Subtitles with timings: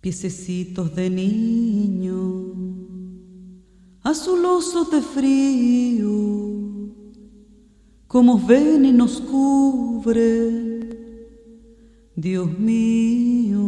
[0.00, 2.18] Piececitos de niño
[4.02, 6.27] azulosos de frío
[8.08, 10.78] como ven y nos cubren
[12.16, 13.60] Dios mío,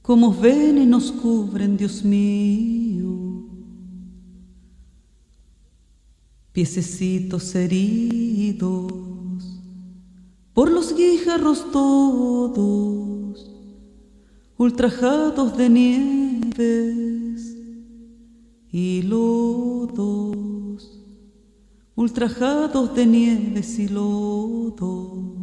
[0.00, 3.44] como ven y nos cubren, Dios mío.
[6.52, 8.92] Piececitos heridos
[10.54, 13.50] por los guijarros todos,
[14.56, 17.56] ultrajados de nieves
[18.72, 20.63] y lodos,
[21.96, 25.34] ultrajados de nieves y lodos.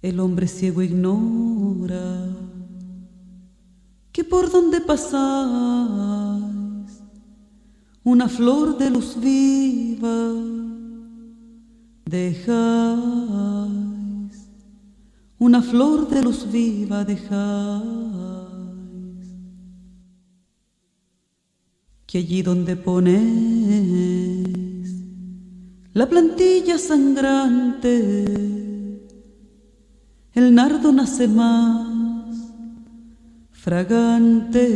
[0.00, 2.28] El hombre ciego ignora
[4.10, 6.42] que por donde pasáis
[8.04, 10.32] una flor de luz viva
[12.04, 12.50] dejáis,
[15.38, 18.41] una flor de luz viva dejáis,
[22.12, 23.22] que allí donde ponéis
[25.94, 28.24] la plantilla sangrante,
[30.34, 31.88] el nardo nace más
[33.50, 34.66] fragante,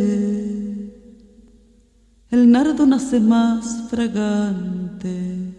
[2.30, 5.52] el nardo nace más fragante.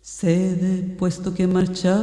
[0.00, 1.98] Sede, puesto que marcháis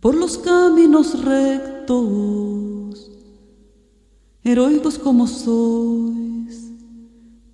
[0.00, 2.73] por los caminos rectos,
[4.44, 6.70] heroicos como sois,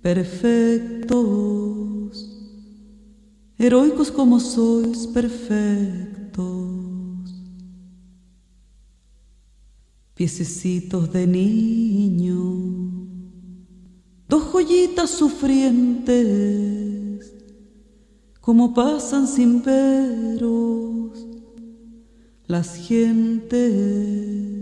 [0.01, 1.61] perfectos.
[3.57, 6.41] Heroicos como sois perfectos,
[10.15, 12.37] piececitos de niño,
[14.27, 16.11] dos joyitas sufrientes,
[18.39, 21.27] como pasan sin veros
[22.47, 24.60] las gentes,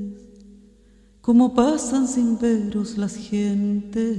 [1.22, 4.18] como pasan sin veros las gentes.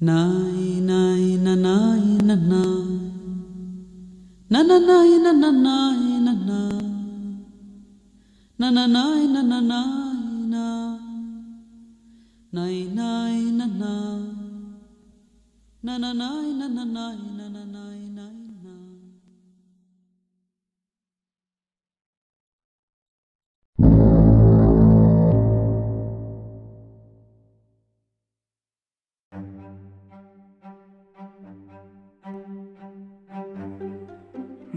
[0.00, 2.62] Nai nai na nai na na.
[4.50, 5.78] Na na na na na na.
[8.58, 9.80] Na na na na na.
[12.52, 12.66] Na
[13.70, 14.00] na.
[15.82, 17.59] Na na na na na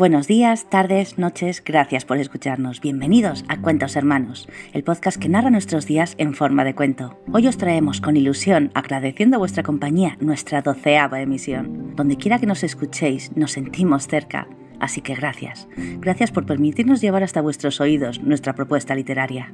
[0.03, 2.81] Buenos días, tardes, noches, gracias por escucharnos.
[2.81, 7.17] Bienvenidos a Cuentos Hermanos, el podcast que narra nuestros días en forma de cuento.
[7.31, 11.95] Hoy os traemos con ilusión, agradeciendo vuestra compañía, nuestra doceava emisión.
[11.95, 14.49] Donde quiera que nos escuchéis, nos sentimos cerca.
[14.77, 15.69] Así que gracias.
[15.99, 19.53] Gracias por permitirnos llevar hasta vuestros oídos nuestra propuesta literaria.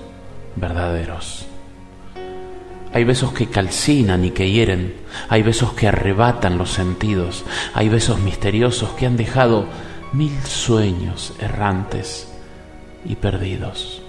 [0.55, 1.45] verdaderos.
[2.93, 4.95] Hay besos que calcinan y que hieren,
[5.29, 9.65] hay besos que arrebatan los sentidos, hay besos misteriosos que han dejado
[10.11, 12.27] mil sueños errantes
[13.05, 14.01] y perdidos.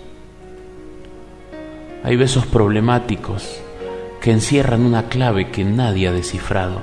[2.03, 3.61] Hay besos problemáticos
[4.21, 6.81] que encierran una clave que nadie ha descifrado.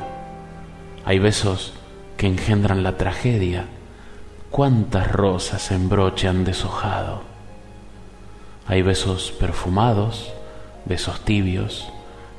[1.03, 1.73] Hay besos
[2.15, 3.65] que engendran la tragedia.
[4.49, 7.28] ¿Cuántas rosas en broche han deshojado?
[8.69, 10.31] Hay besos perfumados,
[10.85, 11.91] besos tibios,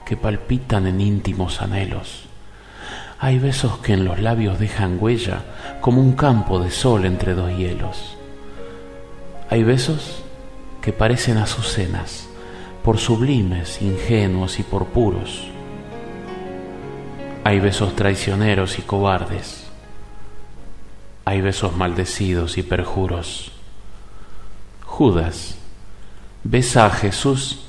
[0.07, 2.27] que palpitan en íntimos anhelos.
[3.19, 5.43] Hay besos que en los labios dejan huella
[5.81, 8.17] como un campo de sol entre dos hielos.
[9.51, 10.23] Hay besos
[10.81, 12.29] que parecen azucenas,
[12.85, 15.49] por sublimes, ingenuos y por puros.
[17.43, 19.67] Hay besos traicioneros y cobardes.
[21.25, 23.51] Hay besos maldecidos y perjuros.
[24.85, 25.57] Judas
[26.45, 27.61] besa a Jesús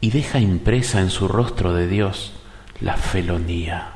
[0.00, 2.32] y deja impresa en su rostro de Dios
[2.80, 3.92] la felonía,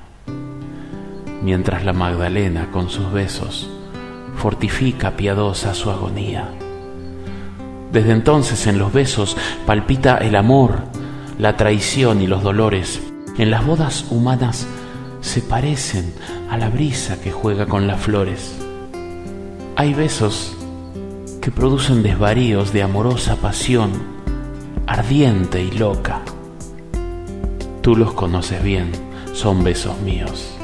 [1.43, 3.69] mientras la Magdalena con sus besos
[4.37, 6.49] fortifica piadosa su agonía.
[7.93, 9.37] Desde entonces en los besos
[9.67, 10.81] palpita el amor,
[11.38, 13.00] la traición y los dolores.
[13.38, 14.67] En las bodas humanas
[15.20, 16.12] se parecen
[16.50, 18.56] a la brisa que juega con las flores.
[19.76, 20.56] Hay besos
[21.44, 23.93] que producen desvaríos de amorosa pasión,
[24.87, 26.23] ardiente y loca.
[27.82, 28.91] Tú los conoces bien,
[29.35, 30.56] son besos míos,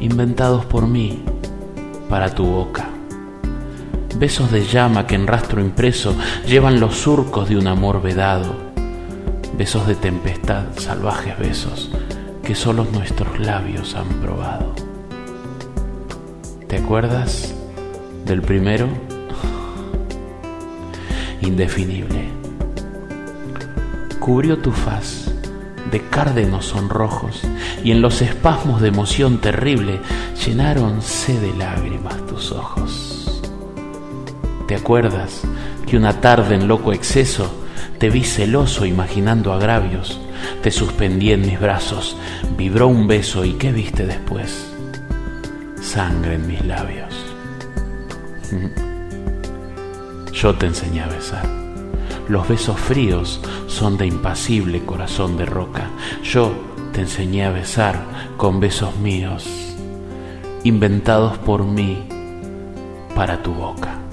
[0.00, 1.22] inventados por mí
[2.08, 2.88] para tu boca
[4.18, 8.54] besos de llama que en rastro impreso llevan los surcos de un amor vedado,
[9.56, 11.90] besos de tempestad, salvajes besos
[12.42, 14.74] que solo nuestros labios han probado.
[16.66, 17.54] ¿Te acuerdas
[18.24, 19.13] del primero?
[21.44, 22.30] Indefinible.
[24.18, 25.30] Cubrió tu faz
[25.90, 27.42] de cárdenos sonrojos
[27.84, 30.00] y en los espasmos de emoción terrible
[30.44, 33.42] llenáronse de lágrimas tus ojos.
[34.66, 35.42] ¿Te acuerdas
[35.86, 37.54] que una tarde en loco exceso
[37.98, 40.18] te vi celoso imaginando agravios?
[40.62, 42.16] Te suspendí en mis brazos,
[42.56, 44.72] vibró un beso y ¿qué viste después?
[45.82, 47.14] Sangre en mis labios.
[50.44, 51.46] Yo te enseñé a besar.
[52.28, 55.88] Los besos fríos son de impasible corazón de roca.
[56.22, 56.52] Yo
[56.92, 57.98] te enseñé a besar
[58.36, 59.46] con besos míos,
[60.62, 62.06] inventados por mí
[63.14, 64.03] para tu boca.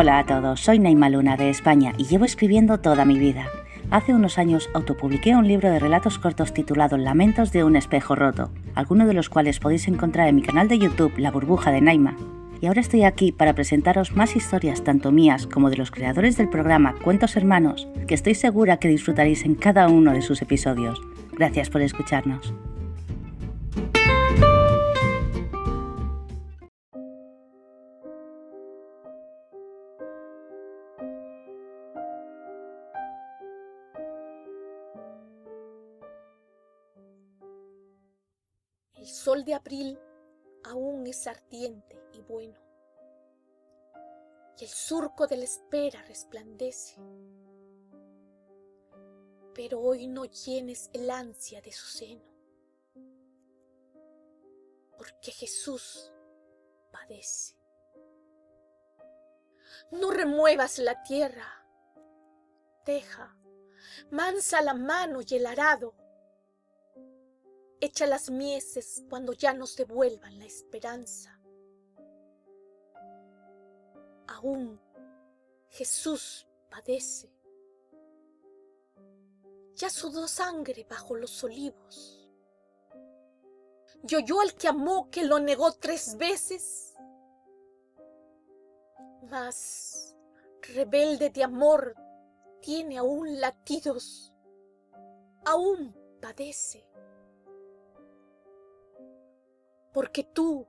[0.00, 3.48] Hola a todos, soy Naima Luna de España y llevo escribiendo toda mi vida.
[3.90, 8.50] Hace unos años autopubliqué un libro de relatos cortos titulado Lamentos de un espejo roto,
[8.74, 12.16] algunos de los cuales podéis encontrar en mi canal de YouTube La burbuja de Naima.
[12.62, 16.48] Y ahora estoy aquí para presentaros más historias tanto mías como de los creadores del
[16.48, 20.98] programa Cuentos Hermanos, que estoy segura que disfrutaréis en cada uno de sus episodios.
[21.32, 22.54] Gracias por escucharnos.
[39.30, 39.96] Sol de abril
[40.64, 42.58] aún es ardiente y bueno,
[44.58, 46.96] y el surco de la espera resplandece.
[49.54, 52.24] Pero hoy no llenes el ansia de su seno,
[54.98, 56.12] porque Jesús
[56.90, 57.54] padece.
[59.92, 61.64] No remuevas la tierra,
[62.84, 63.38] deja,
[64.10, 65.99] mansa la mano y el arado
[67.82, 71.40] Echa las mieses cuando ya nos devuelvan la esperanza.
[74.26, 74.78] Aún
[75.70, 77.32] Jesús padece.
[79.76, 82.30] Ya sudó sangre bajo los olivos.
[84.06, 86.94] Y oyó al que amó que lo negó tres veces.
[89.30, 90.16] Mas,
[90.60, 91.94] rebelde de amor,
[92.60, 94.34] tiene aún latidos,
[95.46, 96.86] aún padece
[99.92, 100.66] porque tú,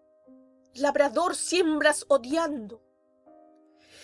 [0.74, 2.82] labrador, siembras odiando,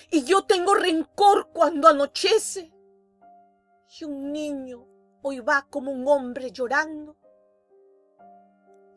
[0.10, 2.74] y yo tengo rencor cuando anochece,
[4.00, 4.88] y un niño
[5.22, 7.18] hoy va como un hombre llorando.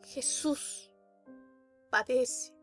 [0.04, 0.92] Jesús
[1.90, 2.54] padece.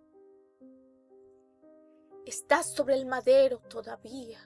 [2.26, 4.40] Estás sobre el madero todavía,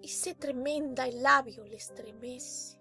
[0.00, 2.78] y se tremenda el labio le estremece.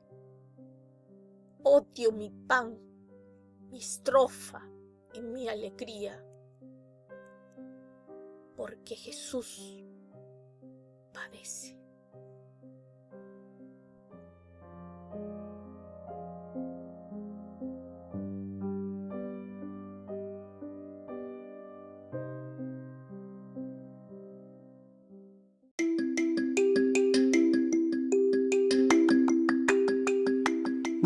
[1.63, 2.77] Odio mi pan,
[3.69, 4.61] mi estrofa,
[5.15, 6.23] en mi alegría,
[8.55, 9.83] porque Jesús
[11.13, 11.84] padece.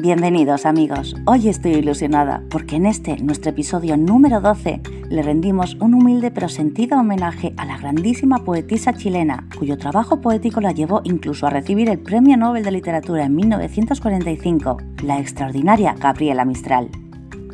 [0.02, 5.94] Bienvenidos amigos, hoy estoy ilusionada porque en este, nuestro episodio número 12, le rendimos un
[5.94, 11.48] humilde pero sentido homenaje a la grandísima poetisa chilena, cuyo trabajo poético la llevó incluso
[11.48, 16.90] a recibir el Premio Nobel de Literatura en 1945, la extraordinaria Gabriela Mistral.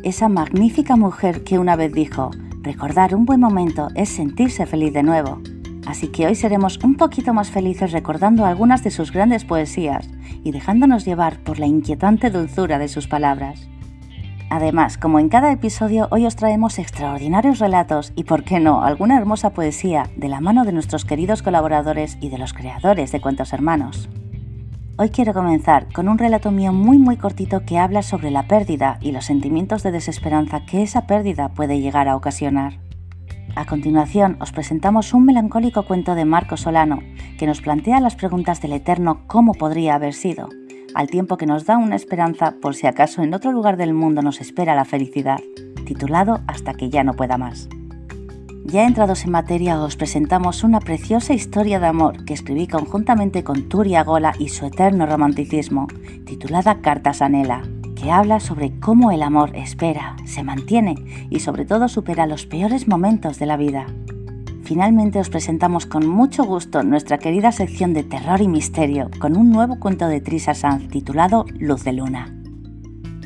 [0.04, 2.30] Esa magnífica mujer que una vez dijo,
[2.62, 5.40] recordar un buen momento es sentirse feliz de nuevo.
[5.84, 10.08] Así que hoy seremos un poquito más felices recordando algunas de sus grandes poesías
[10.46, 13.68] y dejándonos llevar por la inquietante dulzura de sus palabras.
[14.48, 19.18] Además, como en cada episodio, hoy os traemos extraordinarios relatos y, por qué no, alguna
[19.18, 23.52] hermosa poesía de la mano de nuestros queridos colaboradores y de los creadores de Cuentos
[23.52, 24.08] Hermanos.
[24.98, 28.98] Hoy quiero comenzar con un relato mío muy muy cortito que habla sobre la pérdida
[29.00, 32.85] y los sentimientos de desesperanza que esa pérdida puede llegar a ocasionar.
[33.56, 37.00] A continuación os presentamos un melancólico cuento de Marco Solano
[37.38, 40.50] que nos plantea las preguntas del eterno cómo podría haber sido,
[40.94, 44.20] al tiempo que nos da una esperanza por si acaso en otro lugar del mundo
[44.20, 45.40] nos espera la felicidad,
[45.86, 47.70] titulado Hasta que ya no pueda más.
[48.66, 53.70] Ya entrados en materia os presentamos una preciosa historia de amor que escribí conjuntamente con
[53.70, 55.86] Turia Gola y su eterno romanticismo,
[56.26, 57.62] titulada Cartas Anela
[57.96, 60.94] que habla sobre cómo el amor espera, se mantiene
[61.30, 63.86] y sobre todo supera los peores momentos de la vida.
[64.62, 69.50] Finalmente os presentamos con mucho gusto nuestra querida sección de terror y misterio con un
[69.50, 72.32] nuevo cuento de Trisa Sanz titulado Luz de Luna.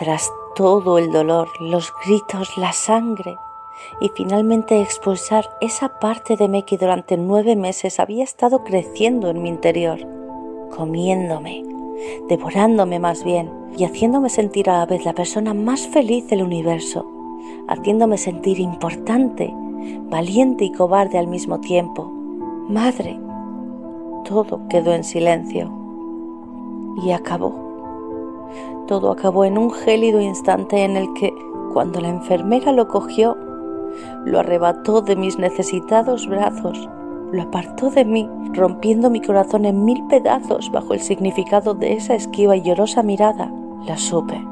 [0.00, 3.36] Tras todo el dolor, los gritos, la sangre
[4.00, 9.42] y finalmente expulsar esa parte de mí que durante nueve meses había estado creciendo en
[9.42, 9.98] mi interior,
[10.74, 11.62] comiéndome,
[12.30, 17.04] devorándome más bien y haciéndome sentir a la vez la persona más feliz del universo,
[17.68, 19.52] haciéndome sentir importante,
[20.08, 22.10] valiente y cobarde al mismo tiempo.
[22.70, 23.20] Madre,
[24.24, 25.70] todo quedó en silencio
[27.04, 27.69] y acabó
[28.90, 31.32] todo acabó en un gélido instante en el que,
[31.72, 33.36] cuando la enfermera lo cogió,
[34.24, 36.88] lo arrebató de mis necesitados brazos,
[37.30, 42.16] lo apartó de mí, rompiendo mi corazón en mil pedazos bajo el significado de esa
[42.16, 43.52] esquiva y llorosa mirada,
[43.86, 44.44] la supe.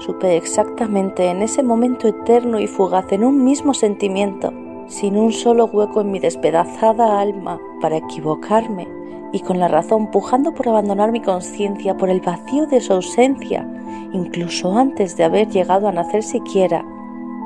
[0.00, 4.52] Supe exactamente en ese momento eterno y fugaz, en un mismo sentimiento,
[4.88, 8.97] sin un solo hueco en mi despedazada alma para equivocarme
[9.32, 13.66] y con la razón pujando por abandonar mi conciencia por el vacío de su ausencia,
[14.12, 16.84] incluso antes de haber llegado a nacer siquiera,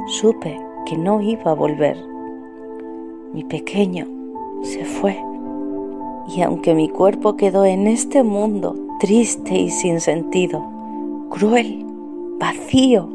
[0.06, 1.96] supe que no iba a volver.
[3.32, 4.06] Mi pequeño
[4.62, 5.18] se fue,
[6.28, 10.62] y aunque mi cuerpo quedó en este mundo triste y sin sentido,
[11.30, 11.84] cruel,
[12.38, 13.08] vacío,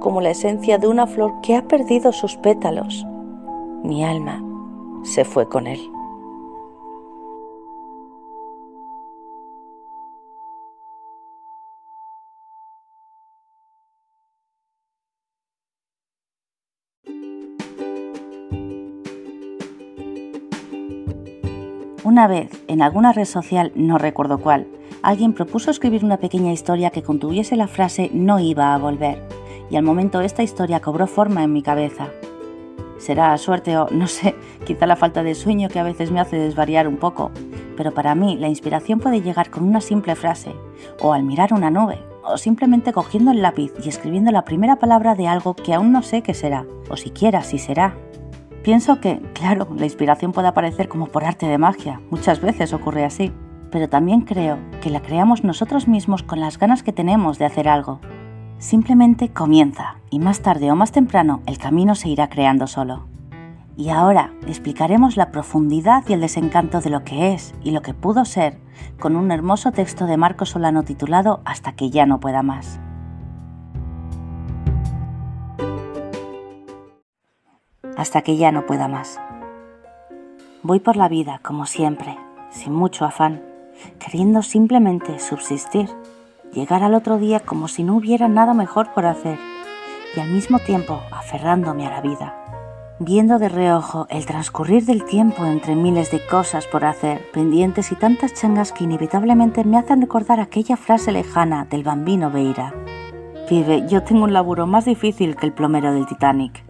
[0.00, 3.06] como la esencia de una flor que ha perdido sus pétalos,
[3.84, 4.42] mi alma
[5.02, 5.80] se fue con él.
[22.10, 24.66] Una vez, en alguna red social, no recuerdo cuál,
[25.00, 29.22] alguien propuso escribir una pequeña historia que contuviese la frase no iba a volver,
[29.70, 32.08] y al momento esta historia cobró forma en mi cabeza.
[32.98, 34.34] Será suerte o, no sé,
[34.66, 37.30] quizá la falta de sueño que a veces me hace desvariar un poco,
[37.76, 40.52] pero para mí la inspiración puede llegar con una simple frase,
[41.00, 45.14] o al mirar una nube, o simplemente cogiendo el lápiz y escribiendo la primera palabra
[45.14, 47.94] de algo que aún no sé qué será, o siquiera si será.
[48.62, 53.04] Pienso que, claro, la inspiración puede aparecer como por arte de magia, muchas veces ocurre
[53.04, 53.32] así,
[53.70, 57.68] pero también creo que la creamos nosotros mismos con las ganas que tenemos de hacer
[57.68, 58.00] algo.
[58.58, 63.06] Simplemente comienza y más tarde o más temprano el camino se irá creando solo.
[63.78, 67.94] Y ahora explicaremos la profundidad y el desencanto de lo que es y lo que
[67.94, 68.58] pudo ser
[68.98, 72.78] con un hermoso texto de Marco Solano titulado Hasta que ya no pueda más.
[77.96, 79.20] Hasta que ya no pueda más.
[80.62, 82.18] Voy por la vida, como siempre,
[82.50, 83.42] sin mucho afán,
[83.98, 85.88] queriendo simplemente subsistir,
[86.52, 89.38] llegar al otro día como si no hubiera nada mejor por hacer,
[90.16, 92.40] y al mismo tiempo aferrándome a la vida
[93.00, 97.96] viendo de reojo el transcurrir del tiempo entre miles de cosas por hacer, pendientes y
[97.96, 102.74] tantas changas que inevitablemente me hacen recordar aquella frase lejana del bambino Beira.
[103.48, 106.69] Vive, yo tengo un laburo más difícil que el plomero del Titanic.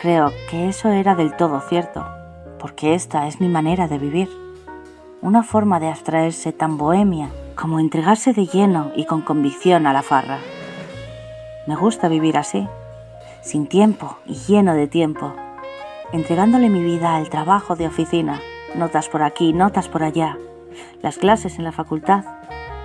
[0.00, 2.06] Creo que eso era del todo cierto,
[2.60, 4.28] porque esta es mi manera de vivir.
[5.20, 10.02] Una forma de abstraerse tan bohemia como entregarse de lleno y con convicción a la
[10.02, 10.38] farra.
[11.66, 12.68] Me gusta vivir así
[13.42, 15.32] sin tiempo y lleno de tiempo,
[16.12, 18.40] entregándole mi vida al trabajo de oficina,
[18.74, 20.36] notas por aquí, notas por allá,
[21.02, 22.24] las clases en la facultad,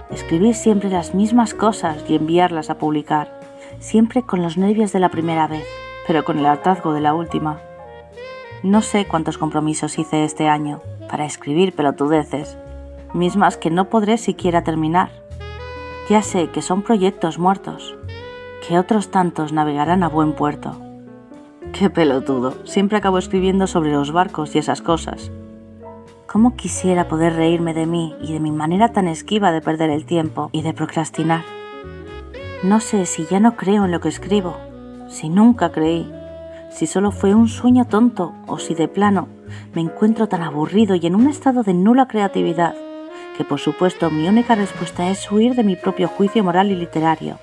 [0.10, 3.40] escribir siempre las mismas cosas y enviarlas a publicar,
[3.80, 5.66] siempre con los nervios de la primera vez,
[6.08, 7.60] pero con el hartazgo de la última.
[8.62, 12.58] No sé cuántos compromisos hice este año para escribir pelotudeces,
[13.14, 15.10] mismas que no podré siquiera terminar.
[16.10, 17.96] Ya sé que son proyectos muertos,
[18.68, 20.78] que otros tantos navegarán a buen puerto.
[21.74, 25.32] Qué pelotudo, siempre acabo escribiendo sobre los barcos y esas cosas.
[26.28, 30.06] ¿Cómo quisiera poder reírme de mí y de mi manera tan esquiva de perder el
[30.06, 31.44] tiempo y de procrastinar?
[32.64, 34.58] No sé si ya no creo en lo que escribo,
[35.14, 36.12] si nunca creí,
[36.72, 39.28] si solo fue un sueño tonto o si de plano
[39.76, 42.74] me encuentro tan aburrido y en un estado de nula creatividad
[43.38, 47.38] que por supuesto mi única respuesta es huir de mi propio juicio moral y literario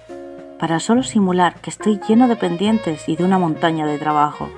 [0.58, 4.48] para solo simular que estoy lleno de pendientes y de una montaña de trabajo.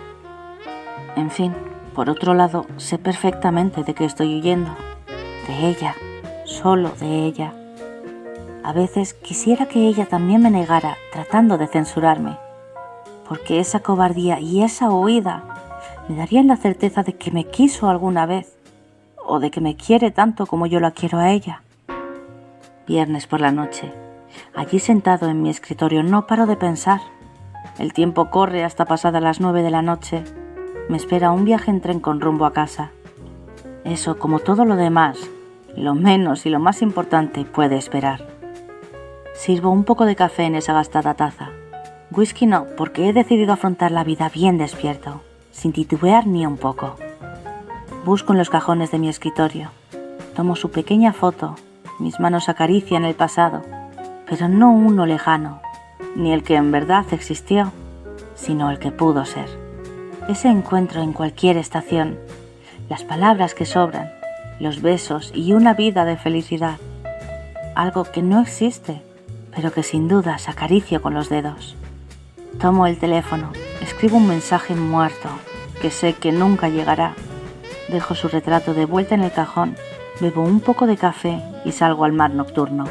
[1.14, 1.52] En fin,
[1.94, 4.74] por otro lado, sé perfectamente de qué estoy huyendo.
[5.46, 5.94] De ella,
[6.44, 7.52] solo de ella.
[8.64, 12.36] A veces quisiera que ella también me negara tratando de censurarme,
[13.32, 15.42] porque esa cobardía y esa huida
[16.06, 18.58] me darían la certeza de que me quiso alguna vez,
[19.24, 21.62] o de que me quiere tanto como yo la quiero a ella.
[22.86, 23.90] Viernes por la noche.
[24.54, 27.00] Allí sentado en mi escritorio no paro de pensar.
[27.78, 30.24] El tiempo corre hasta pasada las nueve de la noche.
[30.90, 32.90] Me espera un viaje en tren con rumbo a casa.
[33.84, 35.16] Eso, como todo lo demás,
[35.74, 38.28] lo menos y lo más importante puede esperar.
[39.32, 41.51] Sirvo un poco de café en esa gastada taza.
[42.14, 46.96] Whisky no, porque he decidido afrontar la vida bien despierto, sin titubear ni un poco.
[48.04, 49.70] Busco en los cajones de mi escritorio.
[50.34, 51.56] Tomo su pequeña foto.
[51.98, 53.62] Mis manos acarician el pasado
[54.32, 55.60] pero no uno lejano,
[56.16, 57.70] ni el que en verdad existió,
[58.34, 59.46] sino el que pudo ser.
[60.26, 62.18] Ese encuentro en cualquier estación,
[62.88, 64.10] las palabras que sobran,
[64.58, 66.78] los besos y una vida de felicidad.
[67.74, 69.02] Algo que no existe,
[69.54, 71.76] pero que sin dudas acaricio con los dedos.
[72.60, 75.28] Tomo el teléfono, escribo un mensaje muerto,
[75.80, 77.14] que sé que nunca llegará.
[77.88, 79.74] Dejo su retrato de vuelta en el cajón,
[80.20, 82.84] bebo un poco de café y salgo al mar nocturno.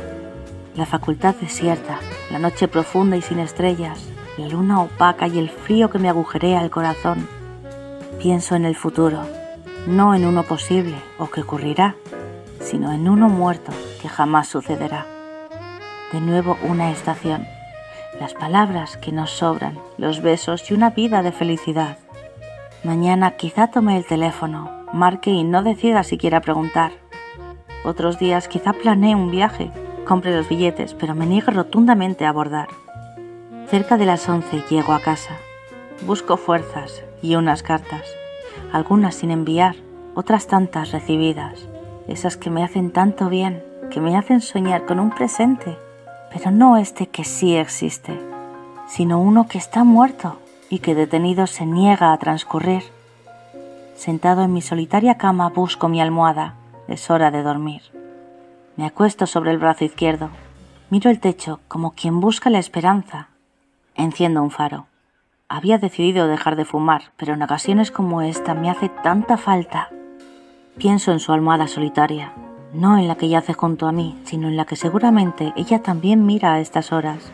[0.75, 1.99] La facultad desierta,
[2.31, 3.99] la noche profunda y sin estrellas,
[4.37, 7.27] la luna opaca y el frío que me agujerea el corazón.
[8.19, 9.21] Pienso en el futuro,
[9.87, 11.95] no en uno posible o que ocurrirá,
[12.59, 13.71] sino en uno muerto
[14.01, 15.05] que jamás sucederá.
[16.11, 17.45] De nuevo una estación,
[18.21, 21.97] las palabras que nos sobran, los besos y una vida de felicidad.
[22.85, 26.93] Mañana quizá tome el teléfono, marque y no decida siquiera preguntar.
[27.83, 29.71] Otros días quizá planee un viaje
[30.05, 32.67] Compre los billetes, pero me niego rotundamente a abordar.
[33.67, 35.37] Cerca de las once llego a casa.
[36.05, 38.03] Busco fuerzas y unas cartas,
[38.73, 39.75] algunas sin enviar,
[40.15, 41.67] otras tantas recibidas,
[42.07, 45.77] esas que me hacen tanto bien, que me hacen soñar con un presente,
[46.31, 48.19] pero no este que sí existe,
[48.87, 50.39] sino uno que está muerto
[50.69, 52.83] y que detenido se niega a transcurrir.
[53.95, 56.55] Sentado en mi solitaria cama busco mi almohada.
[56.87, 57.81] Es hora de dormir.
[58.75, 60.29] Me acuesto sobre el brazo izquierdo.
[60.89, 63.27] Miro el techo como quien busca la esperanza.
[63.95, 64.87] Enciendo un faro.
[65.49, 69.89] Había decidido dejar de fumar, pero en ocasiones como esta me hace tanta falta.
[70.77, 72.33] Pienso en su almohada solitaria,
[72.73, 76.25] no en la que yace junto a mí, sino en la que seguramente ella también
[76.25, 77.31] mira a estas horas,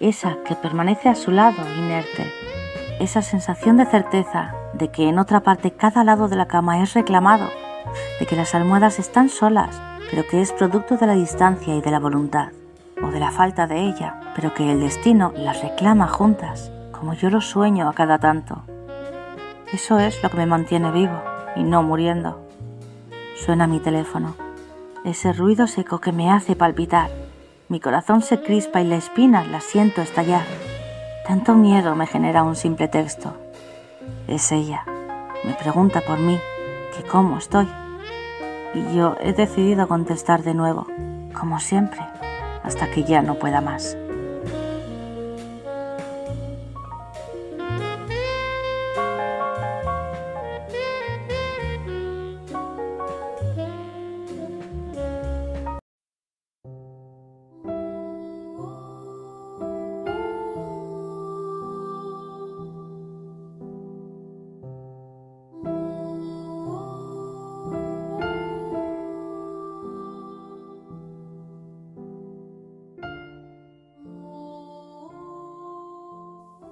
[0.00, 2.26] esa que permanece a su lado, inerte,
[2.98, 6.94] esa sensación de certeza de que en otra parte cada lado de la cama es
[6.94, 7.48] reclamado,
[8.18, 11.90] de que las almohadas están solas, pero que es producto de la distancia y de
[11.90, 12.48] la voluntad,
[13.02, 17.30] o de la falta de ella, pero que el destino las reclama juntas, como yo
[17.30, 18.62] lo sueño a cada tanto.
[19.72, 21.22] Eso es lo que me mantiene vivo
[21.54, 22.40] y no muriendo.
[23.36, 24.49] Suena mi teléfono
[25.04, 27.10] ese ruido seco que me hace palpitar.
[27.68, 30.44] Mi corazón se crispa y la espina la siento estallar.
[31.26, 33.34] Tanto miedo me genera un simple texto.
[34.26, 34.84] Es ella.
[35.44, 36.38] Me pregunta por mí,
[36.96, 37.68] que cómo estoy.
[38.74, 40.86] Y yo he decidido contestar de nuevo,
[41.38, 42.00] como siempre,
[42.62, 43.96] hasta que ya no pueda más.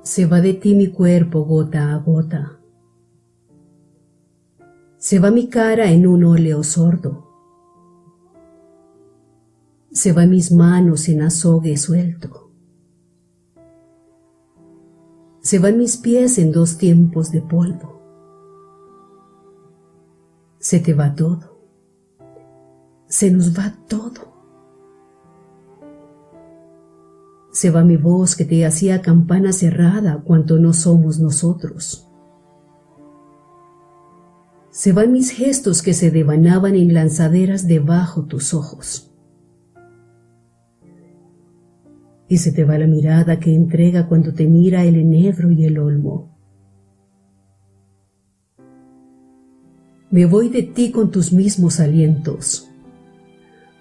[0.08, 2.58] Se va de ti mi cuerpo gota a gota.
[4.96, 7.28] Se va mi cara en un óleo sordo.
[9.92, 12.50] Se va mis manos en azogue suelto.
[15.42, 18.00] Se van mis pies en dos tiempos de polvo.
[20.58, 21.60] Se te va todo.
[23.08, 24.27] Se nos va todo.
[27.58, 32.08] Se va mi voz que te hacía campana cerrada cuanto no somos nosotros.
[34.70, 39.12] Se van mis gestos que se devanaban en lanzaderas debajo tus ojos.
[42.28, 45.80] Y se te va la mirada que entrega cuando te mira el enebro y el
[45.80, 46.38] olmo.
[50.12, 52.70] Me voy de ti con tus mismos alientos.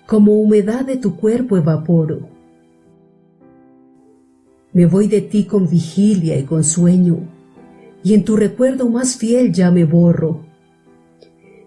[0.07, 2.36] Como humedad de tu cuerpo evaporo
[4.73, 7.19] me voy de ti con vigilia y con sueño,
[8.03, 10.45] y en tu recuerdo más fiel ya me borro.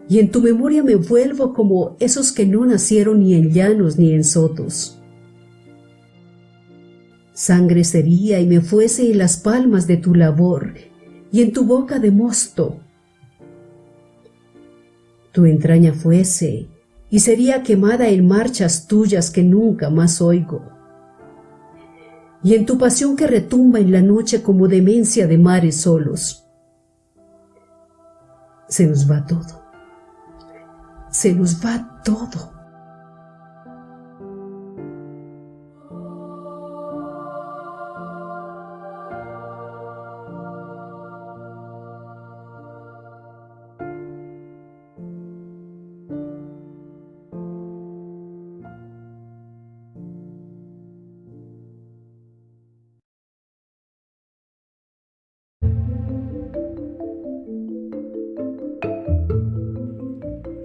[0.08, 4.12] Y en tu memoria me vuelvo como esos que no nacieron ni en llanos ni
[4.12, 4.98] en sotos.
[7.32, 10.74] Sangre sería y me fuese en las palmas de tu labor
[11.32, 12.80] y en tu boca de mosto.
[15.32, 16.66] Tu entraña fuese
[17.08, 20.79] y sería quemada en marchas tuyas que nunca más oigo
[22.42, 26.46] y en tu pasión que retumba en la noche como demencia de mares solos.
[28.68, 29.62] Se nos va todo.
[31.10, 32.59] Se nos va todo.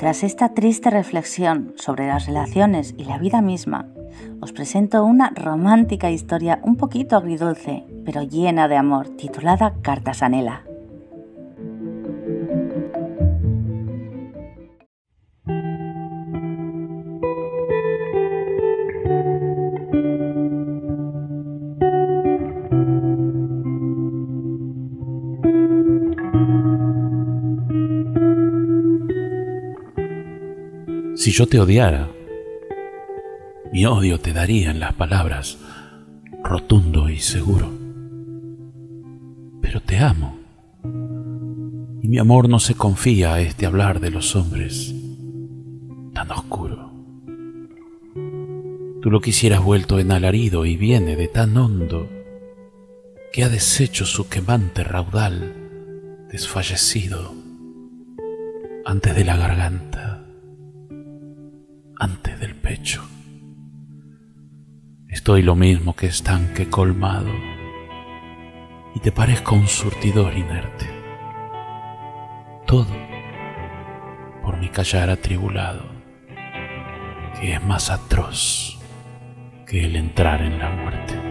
[0.06, 3.88] Tras esta triste reflexión sobre las relaciones y la vida misma,
[4.40, 10.62] os presento una romántica historia un poquito agridulce, pero llena de amor, titulada Cartasanela.
[10.62, 10.65] Si
[31.36, 32.10] yo te odiara,
[33.74, 35.58] mi odio te daría en las palabras,
[36.42, 37.70] rotundo y seguro.
[39.62, 40.38] Pero te amo,
[42.02, 44.96] y mi amor no se confía a este hablar de los hombres
[46.14, 46.94] tan oscuro.
[49.02, 52.08] Tú lo quisieras vuelto en alarido y viene de tan hondo
[53.34, 55.54] que ha deshecho su quemante raudal
[56.32, 57.34] desfallecido
[58.86, 60.15] antes de la garganta
[62.00, 63.08] antes del pecho.
[65.08, 67.32] Estoy lo mismo que estanque colmado
[68.94, 70.90] y te parezco un surtidor inerte.
[72.68, 73.06] Todo
[74.60, 75.84] mi callar atribulado,
[77.40, 78.80] que es más atroz
[79.66, 81.25] que el entrar en la muerte.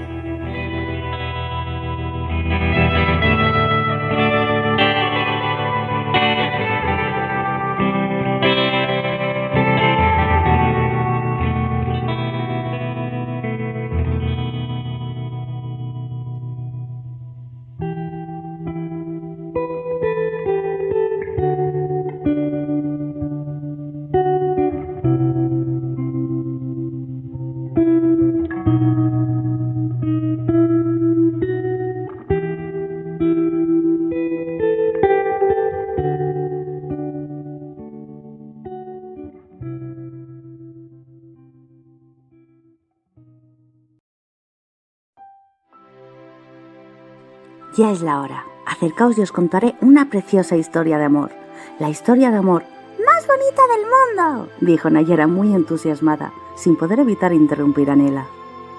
[47.85, 48.47] Ya es la hora.
[48.65, 51.33] Acercaos y os contaré una preciosa historia de amor.
[51.79, 52.63] La historia de amor
[53.07, 58.27] más bonita del mundo, dijo Nayera muy entusiasmada, sin poder evitar interrumpir a Nela.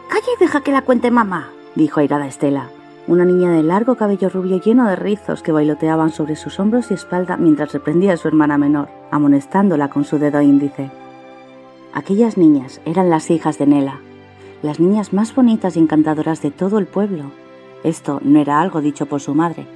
[0.09, 2.71] Calla y deja que la cuente mamá, dijo airada Estela,
[3.05, 6.95] una niña de largo cabello rubio lleno de rizos que bailoteaban sobre sus hombros y
[6.95, 10.89] espalda mientras reprendía a su hermana menor, amonestándola con su dedo índice.
[11.93, 13.99] Aquellas niñas eran las hijas de Nela,
[14.63, 17.25] las niñas más bonitas y encantadoras de todo el pueblo,
[17.83, 19.67] esto no era algo dicho por su madre,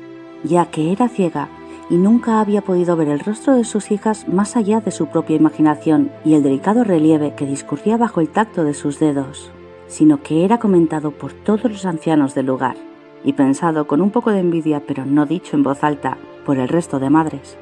[0.44, 1.50] ya que era ciega
[1.90, 5.36] y nunca había podido ver el rostro de sus hijas más allá de su propia
[5.36, 9.52] imaginación y el delicado relieve que discurría bajo el tacto de sus dedos,
[9.88, 12.76] sino que era comentado por todos los ancianos del lugar
[13.24, 16.68] y pensado con un poco de envidia, pero no dicho en voz alta, por el
[16.68, 17.58] resto de madres.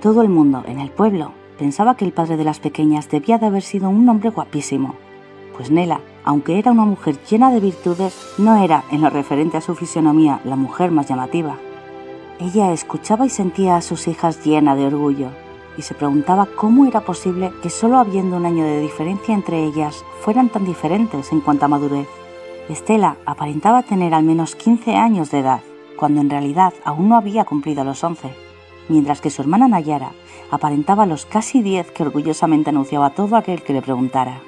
[0.00, 3.46] Todo el mundo en el pueblo pensaba que el padre de las pequeñas debía de
[3.46, 4.94] haber sido un hombre guapísimo,
[5.56, 9.60] pues Nela aunque era una mujer llena de virtudes, no era, en lo referente a
[9.60, 11.56] su fisionomía, la mujer más llamativa.
[12.38, 15.28] Ella escuchaba y sentía a sus hijas llena de orgullo,
[15.76, 20.04] y se preguntaba cómo era posible que solo habiendo un año de diferencia entre ellas
[20.20, 22.08] fueran tan diferentes en cuanto a madurez.
[22.68, 25.60] Estela aparentaba tener al menos 15 años de edad,
[25.96, 28.30] cuando en realidad aún no había cumplido los 11,
[28.88, 30.12] mientras que su hermana Nayara
[30.50, 34.40] aparentaba los casi 10 que orgullosamente anunciaba todo aquel que le preguntara.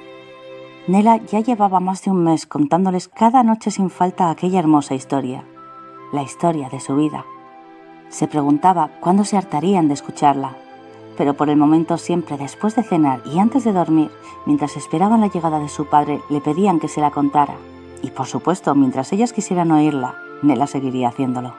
[0.87, 5.43] Nela ya llevaba más de un mes contándoles cada noche sin falta aquella hermosa historia,
[6.13, 7.25] la historia de su vida.
[8.09, 10.55] Se preguntaba cuándo se hartarían de escucharla,
[11.17, 14.11] pero por el momento siempre después de cenar y antes de dormir,
[14.45, 17.55] mientras esperaban la llegada de su padre, le pedían que se la contara.
[18.03, 21.55] Y por supuesto, mientras ellas quisieran oírla, Nela seguiría haciéndolo.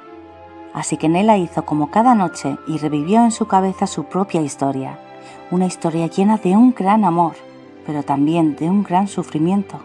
[0.73, 5.01] Así que Nela hizo como cada noche y revivió en su cabeza su propia historia,
[5.51, 7.35] una historia llena de un gran amor,
[7.87, 9.81] pero también de un gran sufrimiento,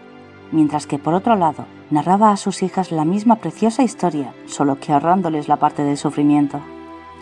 [0.50, 4.92] mientras que por otro lado narraba a sus hijas la misma preciosa historia, solo que
[4.92, 6.60] ahorrándoles la parte del sufrimiento.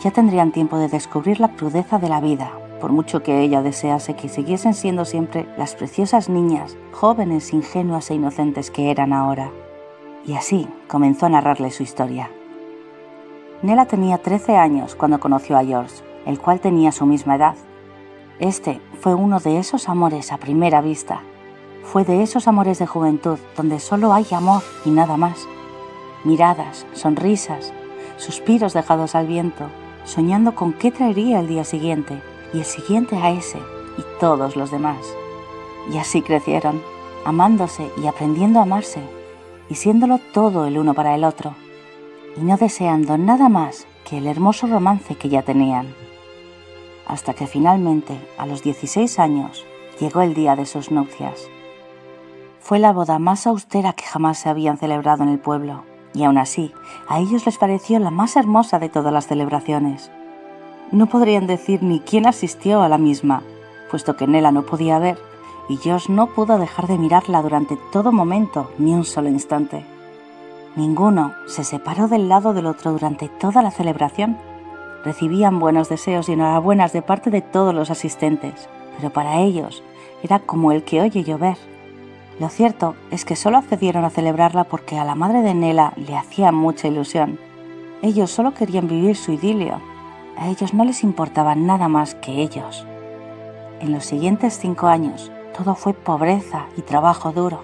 [0.01, 4.15] Ya tendrían tiempo de descubrir la crudeza de la vida, por mucho que ella desease
[4.15, 9.51] que siguiesen siendo siempre las preciosas niñas, jóvenes, ingenuas e inocentes que eran ahora.
[10.25, 12.31] Y así comenzó a narrarle su historia.
[13.61, 17.55] Nela tenía 13 años cuando conoció a George, el cual tenía su misma edad,
[18.41, 21.21] este fue uno de esos amores a primera vista.
[21.83, 25.47] Fue de esos amores de juventud donde solo hay amor y nada más.
[26.23, 27.71] Miradas, sonrisas,
[28.17, 29.65] suspiros dejados al viento,
[30.05, 32.19] soñando con qué traería el día siguiente
[32.51, 33.59] y el siguiente a ese
[33.99, 34.97] y todos los demás.
[35.93, 36.81] Y así crecieron,
[37.25, 39.01] amándose y aprendiendo a amarse,
[39.69, 41.53] y siéndolo todo el uno para el otro,
[42.35, 45.93] y no deseando nada más que el hermoso romance que ya tenían
[47.11, 49.65] hasta que finalmente, a los 16 años,
[49.99, 51.49] llegó el día de sus nupcias.
[52.61, 56.37] Fue la boda más austera que jamás se habían celebrado en el pueblo, y aún
[56.37, 56.71] así,
[57.09, 60.09] a ellos les pareció la más hermosa de todas las celebraciones.
[60.93, 63.43] No podrían decir ni quién asistió a la misma,
[63.89, 65.17] puesto que Nela no podía ver,
[65.67, 69.85] y Josh no pudo dejar de mirarla durante todo momento, ni un solo instante.
[70.77, 74.37] Ninguno se separó del lado del otro durante toda la celebración,
[75.03, 79.83] recibían buenos deseos y enhorabuenas de parte de todos los asistentes, pero para ellos
[80.23, 81.57] era como el que oye llover.
[82.39, 86.15] Lo cierto es que solo accedieron a celebrarla porque a la madre de Nela le
[86.15, 87.39] hacía mucha ilusión.
[88.01, 89.79] Ellos solo querían vivir su idilio.
[90.37, 92.85] A ellos no les importaba nada más que ellos.
[93.79, 97.61] En los siguientes cinco años todo fue pobreza y trabajo duro,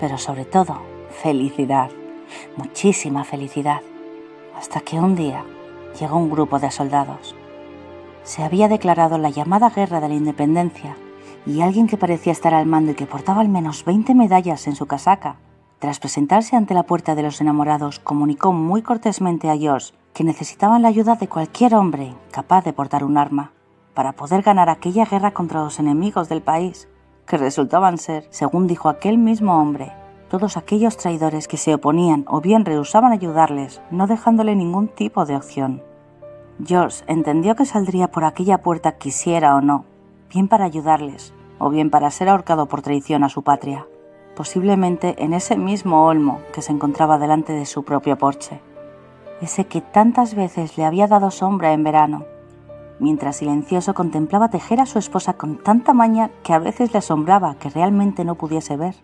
[0.00, 0.82] pero sobre todo
[1.22, 1.90] felicidad,
[2.56, 3.80] muchísima felicidad,
[4.56, 5.44] hasta que un día
[5.98, 7.34] llegó un grupo de soldados.
[8.22, 10.96] Se había declarado la llamada Guerra de la Independencia
[11.46, 14.76] y alguien que parecía estar al mando y que portaba al menos 20 medallas en
[14.76, 15.36] su casaca,
[15.78, 20.80] tras presentarse ante la puerta de los enamorados, comunicó muy cortésmente a George que necesitaban
[20.80, 23.52] la ayuda de cualquier hombre capaz de portar un arma.
[23.92, 26.88] para poder ganar aquella guerra contra los enemigos del país,
[27.26, 29.92] que resultaban ser, según dijo aquel mismo hombre,
[30.34, 35.36] todos aquellos traidores que se oponían o bien rehusaban ayudarles, no dejándole ningún tipo de
[35.36, 35.80] opción.
[36.66, 39.84] George entendió que saldría por aquella puerta quisiera o no,
[40.28, 43.86] bien para ayudarles, o bien para ser ahorcado por traición a su patria,
[44.34, 48.60] posiblemente en ese mismo olmo que se encontraba delante de su propio porche,
[49.40, 52.24] ese que tantas veces le había dado sombra en verano,
[52.98, 57.54] mientras silencioso contemplaba tejer a su esposa con tanta maña que a veces le asombraba
[57.54, 58.96] que realmente no pudiese ver.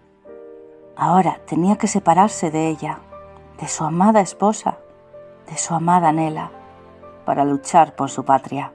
[1.02, 2.98] Ahora tenía que separarse de ella,
[3.58, 4.76] de su amada esposa,
[5.50, 6.50] de su amada Nela,
[7.24, 8.74] para luchar por su patria.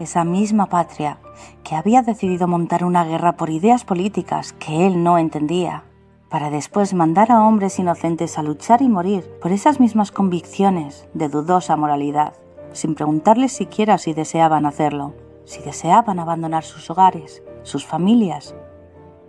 [0.00, 1.18] Esa misma patria
[1.62, 5.84] que había decidido montar una guerra por ideas políticas que él no entendía,
[6.28, 11.28] para después mandar a hombres inocentes a luchar y morir por esas mismas convicciones de
[11.28, 12.32] dudosa moralidad
[12.72, 15.14] sin preguntarles siquiera si deseaban hacerlo,
[15.44, 18.56] si deseaban abandonar sus hogares, sus familias,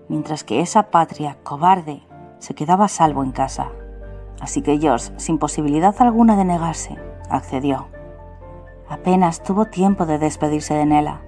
[0.08, 2.04] mientras que esa patria cobarde
[2.40, 3.72] se quedaba a salvo en casa.
[4.40, 6.98] Así que George, sin posibilidad alguna de negarse,
[7.30, 7.88] accedió.
[8.90, 11.22] Apenas tuvo tiempo de despedirse de Nela.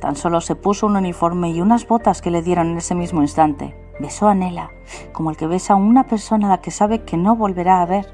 [0.00, 3.20] Tan solo se puso un uniforme y unas botas que le dieron en ese mismo
[3.22, 3.76] instante.
[4.00, 4.70] Besó a Nela,
[5.12, 7.86] como el que besa a una persona a la que sabe que no volverá a
[7.86, 8.06] ver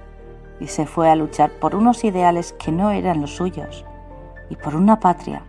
[0.60, 3.84] y se fue a luchar por unos ideales que no eran los suyos
[4.50, 5.44] y por una patria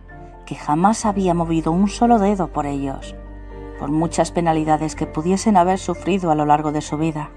[0.46, 3.14] que jamás había movido un solo dedo por ellos,
[3.80, 7.30] por muchas penalidades que pudiesen haber sufrido a lo largo de su vida,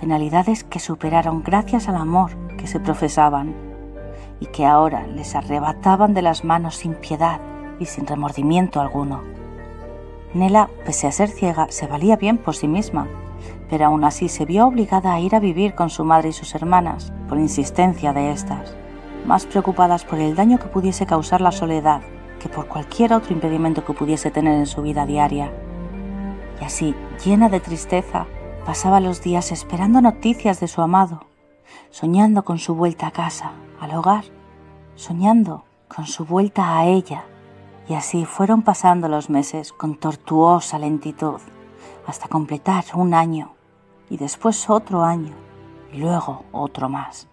[0.00, 3.54] penalidades que superaron gracias al amor que se profesaban
[4.40, 7.40] y que ahora les arrebataban de las manos sin piedad
[7.80, 9.22] y sin remordimiento alguno.
[10.32, 13.08] Nela, pese a ser ciega, se valía bien por sí misma
[13.70, 16.54] pero aún así se vio obligada a ir a vivir con su madre y sus
[16.54, 18.74] hermanas, por insistencia de estas,
[19.26, 22.00] más preocupadas por el daño que pudiese causar la soledad
[22.40, 25.50] que por cualquier otro impedimento que pudiese tener en su vida diaria.
[26.60, 26.94] Y así,
[27.24, 28.26] llena de tristeza,
[28.64, 31.24] pasaba los días esperando noticias de su amado,
[31.90, 34.24] soñando con su vuelta a casa, al hogar,
[34.94, 37.24] soñando con su vuelta a ella.
[37.88, 41.40] Y así fueron pasando los meses con tortuosa lentitud,
[42.06, 43.54] hasta completar un año
[44.10, 45.34] y después otro año,
[45.92, 47.28] y luego otro más.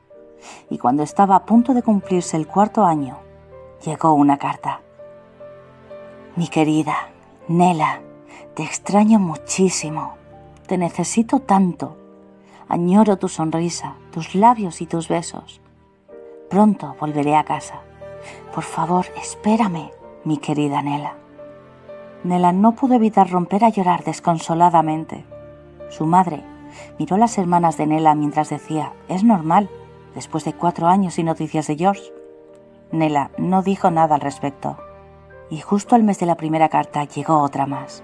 [0.69, 3.17] Y cuando estaba a punto de cumplirse el cuarto año,
[3.85, 4.81] llegó una carta.
[6.35, 6.95] Mi querida,
[7.47, 8.01] Nela,
[8.55, 10.15] te extraño muchísimo,
[10.67, 11.97] te necesito tanto,
[12.67, 15.61] añoro tu sonrisa, tus labios y tus besos.
[16.49, 17.81] Pronto volveré a casa.
[18.53, 19.91] Por favor, espérame,
[20.23, 21.15] mi querida Nela.
[22.23, 25.25] Nela no pudo evitar romper a llorar desconsoladamente.
[25.89, 26.43] Su madre
[26.97, 29.69] Miró a las hermanas de Nela mientras decía, es normal,
[30.13, 32.13] después de cuatro años y noticias de George.
[32.91, 34.77] Nela no dijo nada al respecto.
[35.49, 38.03] Y justo al mes de la primera carta llegó otra más.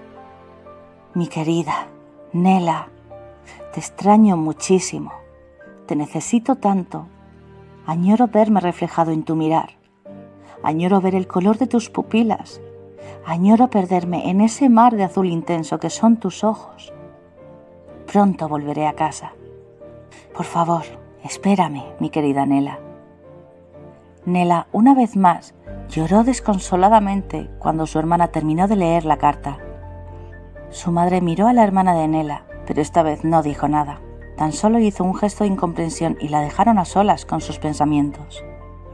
[1.14, 1.88] Mi querida,
[2.32, 2.88] Nela,
[3.74, 5.12] te extraño muchísimo.
[5.84, 7.06] Te necesito tanto.
[7.84, 9.76] Añoro verme reflejado en tu mirar.
[10.62, 12.62] Añoro ver el color de tus pupilas.
[13.26, 16.94] Añoro perderme en ese mar de azul intenso que son tus ojos.
[18.10, 19.34] Pronto volveré a casa.
[20.34, 20.84] Por favor,
[21.24, 22.78] espérame, mi querida Nela.
[24.24, 25.52] Nela, una vez más,
[25.90, 29.58] lloró desconsoladamente cuando su hermana terminó de leer la carta.
[30.72, 34.00] Su madre miró a la hermana de Nela, pero esta vez no dijo nada.
[34.38, 38.42] Tan solo hizo un gesto de incomprensión y la dejaron a solas con sus pensamientos.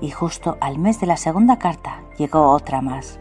[0.00, 3.20] Y justo al mes de la segunda carta llegó otra más.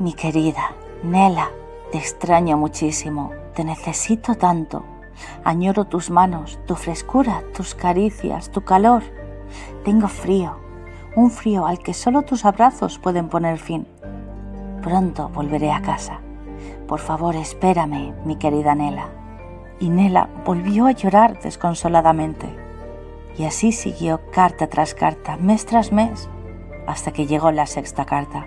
[0.00, 0.72] Mi querida,
[1.04, 1.50] Nela,
[1.92, 4.82] te extraño muchísimo, te necesito tanto.
[5.44, 9.04] Añoro tus manos, tu frescura, tus caricias, tu calor.
[9.84, 10.56] Tengo frío,
[11.14, 13.86] un frío al que solo tus abrazos pueden poner fin.
[14.82, 16.20] Pronto volveré a casa.
[16.86, 19.08] Por favor, espérame, mi querida Nela.
[19.80, 22.46] Y Nela volvió a llorar desconsoladamente.
[23.36, 26.28] Y así siguió carta tras carta, mes tras mes,
[26.86, 28.46] hasta que llegó la sexta carta.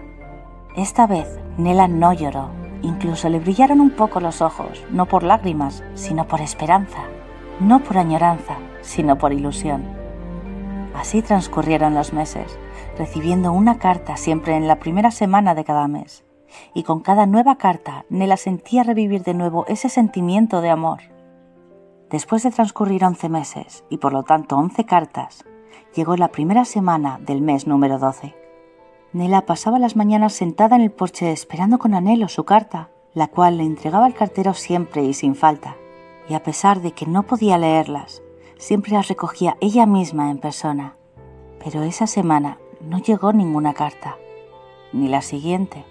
[0.76, 2.50] Esta vez Nela no lloró,
[2.82, 7.00] Incluso le brillaron un poco los ojos, no por lágrimas, sino por esperanza,
[7.60, 9.84] no por añoranza, sino por ilusión.
[10.96, 12.58] Así transcurrieron los meses,
[12.98, 16.24] recibiendo una carta siempre en la primera semana de cada mes.
[16.74, 21.00] Y con cada nueva carta, Nela sentía revivir de nuevo ese sentimiento de amor.
[22.10, 25.46] Después de transcurrir once meses, y por lo tanto once cartas,
[25.96, 28.36] llegó la primera semana del mes número doce.
[29.14, 33.58] Nela pasaba las mañanas sentada en el porche esperando con anhelo su carta, la cual
[33.58, 35.76] le entregaba el cartero siempre y sin falta.
[36.28, 38.22] Y a pesar de que no podía leerlas,
[38.58, 40.96] siempre las recogía ella misma en persona.
[41.64, 44.18] Pero esa semana no llegó ninguna carta.
[44.94, 45.86] ni la siguiente.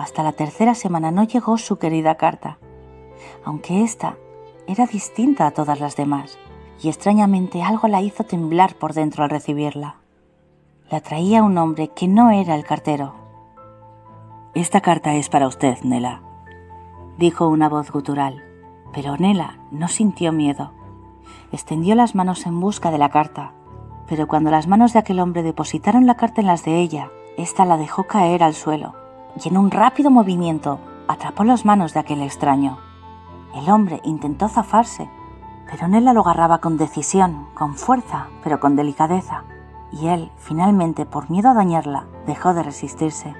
[0.00, 2.56] Hasta la tercera semana no llegó su querida carta,
[3.44, 4.16] aunque esta
[4.66, 6.38] era distinta a todas las demás,
[6.80, 9.96] y extrañamente algo la hizo temblar por dentro al recibirla.
[10.90, 13.12] La traía un hombre que no era el cartero.
[14.54, 16.22] Esta carta es para usted, Nela,
[17.18, 18.42] dijo una voz gutural,
[18.94, 20.72] pero Nela no sintió miedo.
[21.52, 23.52] Extendió las manos en busca de la carta,
[24.08, 27.66] pero cuando las manos de aquel hombre depositaron la carta en las de ella, ésta
[27.66, 28.94] la dejó caer al suelo
[29.42, 30.78] y en un rápido movimiento
[31.08, 32.78] atrapó las manos de aquel extraño.
[33.54, 35.10] El hombre intentó zafarse,
[35.70, 39.44] pero Nela lo agarraba con decisión, con fuerza, pero con delicadeza,
[39.92, 43.34] y él, finalmente, por miedo a dañarla, dejó de resistirse.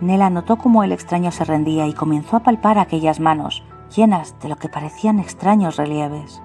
[0.00, 3.64] Nela notó cómo el extraño se rendía y comenzó a palpar aquellas manos,
[3.94, 6.42] llenas de lo que parecían extraños relieves.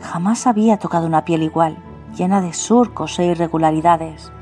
[0.00, 1.76] Jamás había tocado una piel igual,
[2.16, 4.32] llena de surcos e irregularidades.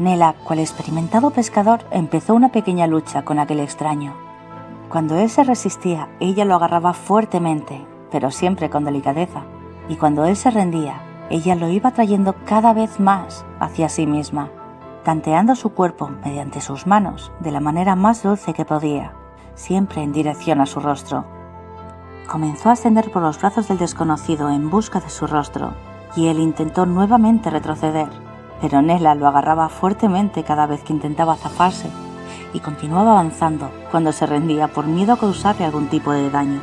[0.00, 4.14] Nela, cual experimentado pescador, empezó una pequeña lucha con aquel extraño.
[4.88, 9.42] Cuando él se resistía, ella lo agarraba fuertemente, pero siempre con delicadeza,
[9.90, 14.48] y cuando él se rendía, ella lo iba trayendo cada vez más hacia sí misma,
[15.04, 19.12] tanteando su cuerpo mediante sus manos de la manera más dulce que podía,
[19.54, 21.26] siempre en dirección a su rostro.
[22.26, 25.74] Comenzó a ascender por los brazos del desconocido en busca de su rostro,
[26.16, 28.08] y él intentó nuevamente retroceder,
[28.60, 31.90] pero Nela lo agarraba fuertemente cada vez que intentaba zafarse
[32.52, 36.60] y continuaba avanzando cuando se rendía por miedo a causarle algún tipo de daño.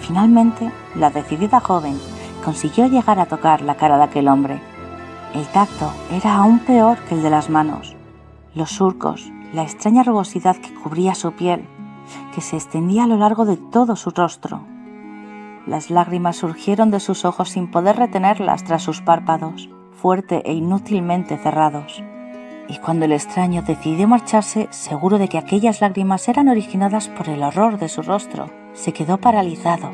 [0.00, 1.98] Finalmente, la decidida joven
[2.44, 4.60] consiguió llegar a tocar la cara de aquel hombre.
[5.34, 7.96] El tacto era aún peor que el de las manos.
[8.54, 11.66] Los surcos, la extraña rugosidad que cubría su piel,
[12.34, 14.60] que se extendía a lo largo de todo su rostro,
[15.66, 19.70] las lágrimas surgieron de sus ojos sin poder retenerlas tras sus párpados,
[20.04, 22.04] fuerte e inútilmente cerrados.
[22.68, 27.42] Y cuando el extraño decidió marcharse, seguro de que aquellas lágrimas eran originadas por el
[27.42, 29.92] horror de su rostro, se quedó paralizado,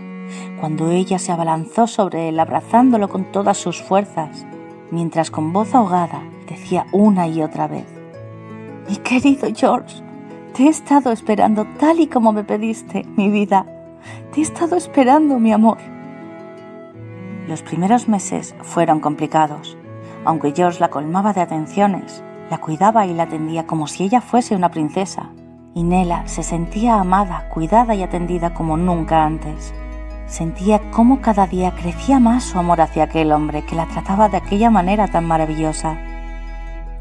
[0.59, 4.45] cuando ella se abalanzó sobre él abrazándolo con todas sus fuerzas,
[4.91, 7.87] mientras con voz ahogada decía una y otra vez,
[8.89, 10.03] Mi querido George,
[10.55, 13.65] te he estado esperando tal y como me pediste, mi vida.
[14.33, 15.79] Te he estado esperando, mi amor.
[17.47, 19.77] Los primeros meses fueron complicados,
[20.25, 24.57] aunque George la colmaba de atenciones, la cuidaba y la atendía como si ella fuese
[24.57, 25.31] una princesa,
[25.75, 29.73] y Nela se sentía amada, cuidada y atendida como nunca antes.
[30.27, 34.37] Sentía cómo cada día crecía más su amor hacia aquel hombre que la trataba de
[34.37, 35.99] aquella manera tan maravillosa.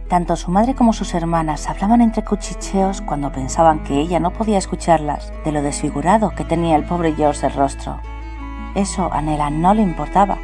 [0.07, 4.57] Tanto su madre como sus hermanas hablaban entre cuchicheos cuando pensaban que ella no podía
[4.57, 7.99] escucharlas de lo desfigurado que tenía el pobre George el rostro.
[8.73, 10.37] Eso a Nela no le importaba,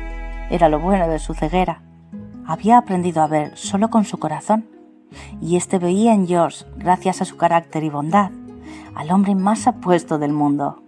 [0.51, 1.81] era lo bueno de su ceguera.
[2.45, 4.67] Había aprendido a ver solo con su corazón,
[5.41, 8.31] y éste veía en George, gracias a su carácter y bondad,
[8.95, 10.83] al hombre más apuesto del mundo.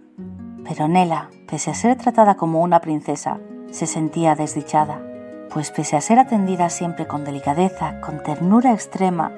[0.64, 3.38] Pero Nela, pese a ser tratada como una princesa,
[3.70, 5.02] se sentía desdichada
[5.48, 9.32] pues pese a ser atendida siempre con delicadeza, con ternura extrema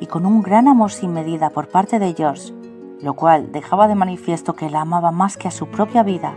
[0.00, 2.52] y con un gran amor sin medida por parte de George,
[3.00, 6.34] lo cual dejaba de manifiesto que la amaba más que a su propia vida,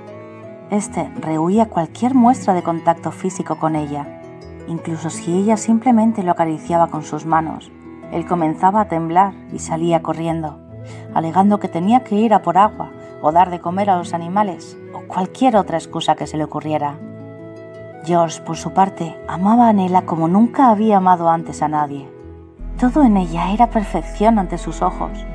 [0.72, 4.22] este rehuía cualquier muestra de contacto físico con ella,
[4.68, 7.72] incluso si ella simplemente lo acariciaba con sus manos.
[8.12, 10.60] Él comenzaba a temblar y salía corriendo,
[11.14, 12.92] alegando que tenía que ir a por agua
[13.22, 16.98] o dar de comer a los animales o cualquier otra excusa que se le ocurriera.
[18.06, 22.08] George, por su parte, amaba a Nela como nunca había amado antes a nadie.
[22.80, 25.26] Todo en ella era perfección ante sus ojos.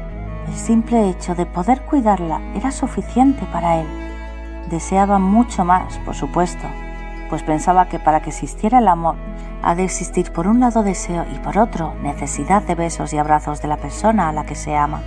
[0.46, 3.86] El simple hecho de poder cuidarla era suficiente para él.
[4.70, 6.66] Deseaba mucho más, por supuesto,
[7.30, 9.16] pues pensaba que para que existiera el amor
[9.62, 13.62] ha de existir por un lado deseo y por otro necesidad de besos y abrazos
[13.62, 15.00] de la persona a la que se ama.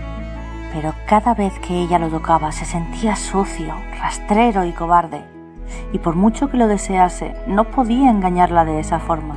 [0.74, 5.34] Pero cada vez que ella lo tocaba se sentía sucio, rastrero y cobarde
[5.92, 9.36] y por mucho que lo desease, no podía engañarla de esa forma.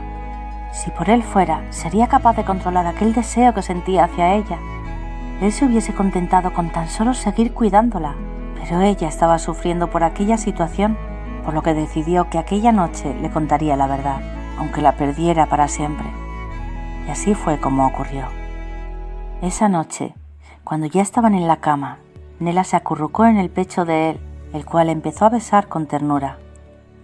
[0.73, 4.59] Si por él fuera, sería capaz de controlar aquel deseo que sentía hacia ella.
[5.41, 8.15] Él se hubiese contentado con tan solo seguir cuidándola,
[8.55, 10.97] pero ella estaba sufriendo por aquella situación,
[11.47, 14.21] por lo que decidió que aquella noche le contaría la verdad,
[14.59, 16.09] aunque la perdiera para siempre.
[17.07, 18.27] Y así fue como ocurrió.
[19.41, 20.15] Esa noche,
[20.65, 22.01] cuando ya estaban en la cama,
[22.41, 24.21] Nela se acurrucó en el pecho de él
[24.53, 26.39] el cual empezó a besar con ternura.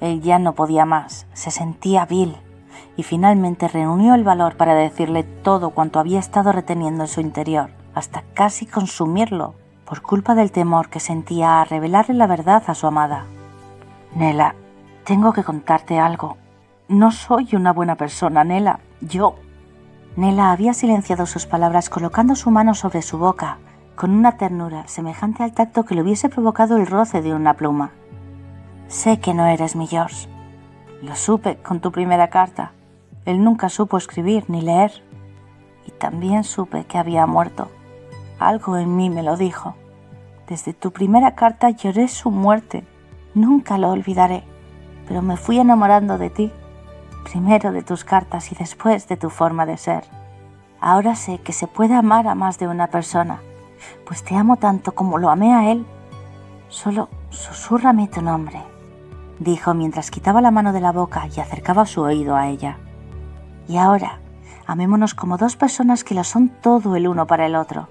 [0.00, 2.36] Él ya no podía más, se sentía vil,
[2.96, 7.70] y finalmente reunió el valor para decirle todo cuanto había estado reteniendo en su interior,
[7.94, 12.86] hasta casi consumirlo, por culpa del temor que sentía a revelarle la verdad a su
[12.86, 13.26] amada.
[14.14, 14.54] Nela,
[15.04, 16.36] tengo que contarte algo.
[16.88, 18.80] No soy una buena persona, Nela.
[19.00, 19.36] Yo...
[20.14, 23.56] Nela había silenciado sus palabras colocando su mano sobre su boca,
[23.96, 27.92] con una ternura semejante al tacto que le hubiese provocado el roce de una pluma.
[28.88, 30.28] Sé que no eres mi George.
[31.00, 32.72] Lo supe con tu primera carta.
[33.24, 34.92] Él nunca supo escribir ni leer.
[35.86, 37.70] Y también supe que había muerto.
[38.38, 39.74] Algo en mí me lo dijo.
[40.46, 42.84] Desde tu primera carta lloré su muerte.
[43.34, 44.44] Nunca lo olvidaré.
[45.08, 46.52] Pero me fui enamorando de ti.
[47.24, 50.04] Primero de tus cartas y después de tu forma de ser.
[50.80, 53.40] Ahora sé que se puede amar a más de una persona,
[54.04, 55.86] pues te amo tanto como lo amé a él.
[56.68, 58.60] Solo susúrrame tu nombre,
[59.38, 62.78] dijo mientras quitaba la mano de la boca y acercaba su oído a ella.
[63.68, 64.18] Y ahora,
[64.66, 67.88] amémonos como dos personas que lo son todo el uno para el otro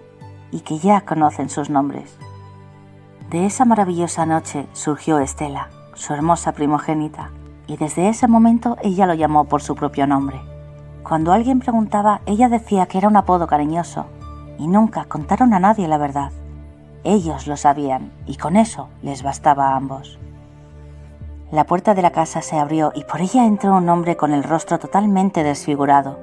[0.52, 2.18] y que ya conocen sus nombres.
[3.32, 7.32] De esa maravillosa noche surgió Estela, su hermosa primogénita,
[7.66, 10.42] y desde ese momento ella lo llamó por su propio nombre.
[11.02, 14.08] Cuando alguien preguntaba, ella decía que era un apodo cariñoso,
[14.60, 16.34] y nunca contaron a nadie la verdad.
[17.06, 20.20] Ellos lo sabían, y con eso les bastaba a ambos.
[21.54, 24.44] La puerta de la casa se abrió y por ella entró un hombre con el
[24.44, 26.20] rostro totalmente desfigurado.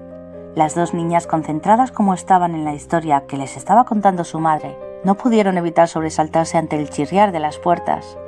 [0.54, 4.76] Las dos niñas, concentradas como estaban en la historia que les estaba contando su madre,
[5.04, 8.18] no pudieron evitar sobresaltarse ante el chirriar de las puertas.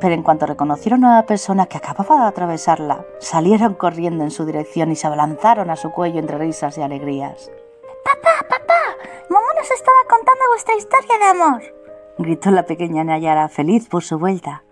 [0.00, 4.44] Pero en cuanto reconocieron a la persona que acababa de atravesarla, salieron corriendo en su
[4.44, 7.50] dirección y se abalanzaron a su cuello entre risas y alegrías.
[8.04, 8.80] ¡Papá, papá!
[9.28, 11.62] ¡Mamá nos estaba contando vuestra historia de amor!
[12.18, 14.64] gritó la pequeña Nayara, feliz por su vuelta.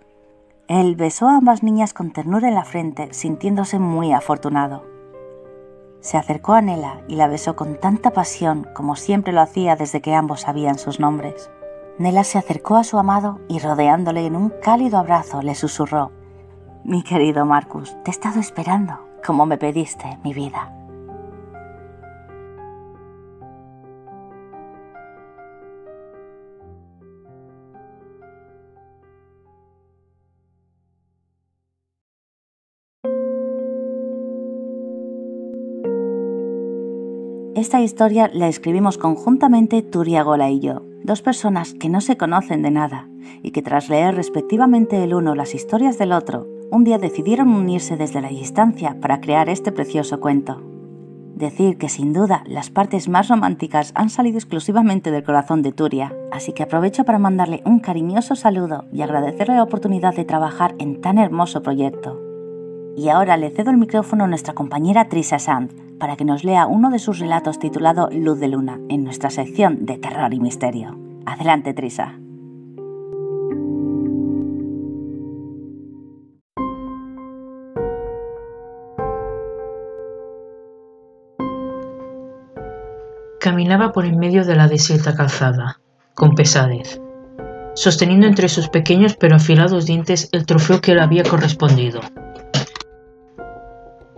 [0.69, 4.96] Él besó a ambas niñas con ternura en la frente, sintiéndose muy afortunado.
[6.07, 10.01] Se acercó a Nela y la besó con tanta pasión como siempre lo hacía desde
[10.01, 11.51] que ambos sabían sus nombres.
[11.99, 16.13] Nela se acercó a su amado y rodeándole en un cálido abrazo le susurró,
[16.85, 20.76] Mi querido Marcus, te he estado esperando, como me pediste, mi vida.
[37.57, 42.61] Esta historia la escribimos conjuntamente Turia Gola y yo, dos personas que no se conocen
[42.61, 43.09] de nada
[43.43, 47.97] y que tras leer respectivamente el uno las historias del otro, un día decidieron unirse
[47.97, 50.61] desde la distancia para crear este precioso cuento.
[51.35, 56.15] Decir que sin duda las partes más románticas han salido exclusivamente del corazón de Turia,
[56.33, 61.01] así que aprovecho para mandarle un cariñoso saludo y agradecerle la oportunidad de trabajar en
[61.01, 62.21] tan hermoso proyecto.
[62.99, 66.67] Y ahora le cedo el micrófono a nuestra compañera Trisa Sanz para que nos lea
[66.67, 70.99] uno de sus relatos titulado Luz de Luna en nuestra sección de terror y misterio.
[71.25, 72.15] Adelante, Trisa.
[83.41, 85.81] Caminaba por en medio de la desierta calzada,
[86.15, 87.01] con pesadez,
[87.75, 92.01] sosteniendo entre sus pequeños pero afilados dientes el trofeo que le había correspondido,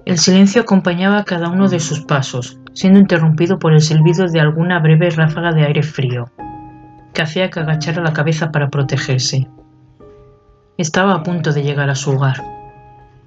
[0.09, 4.81] el silencio acompañaba cada uno de sus pasos, siendo interrumpido por el silbido de alguna
[4.81, 6.31] breve ráfaga de aire frío,
[7.13, 9.51] que hacía que agachara la cabeza para protegerse.
[10.79, 12.43] Estaba a punto de llegar a su hogar.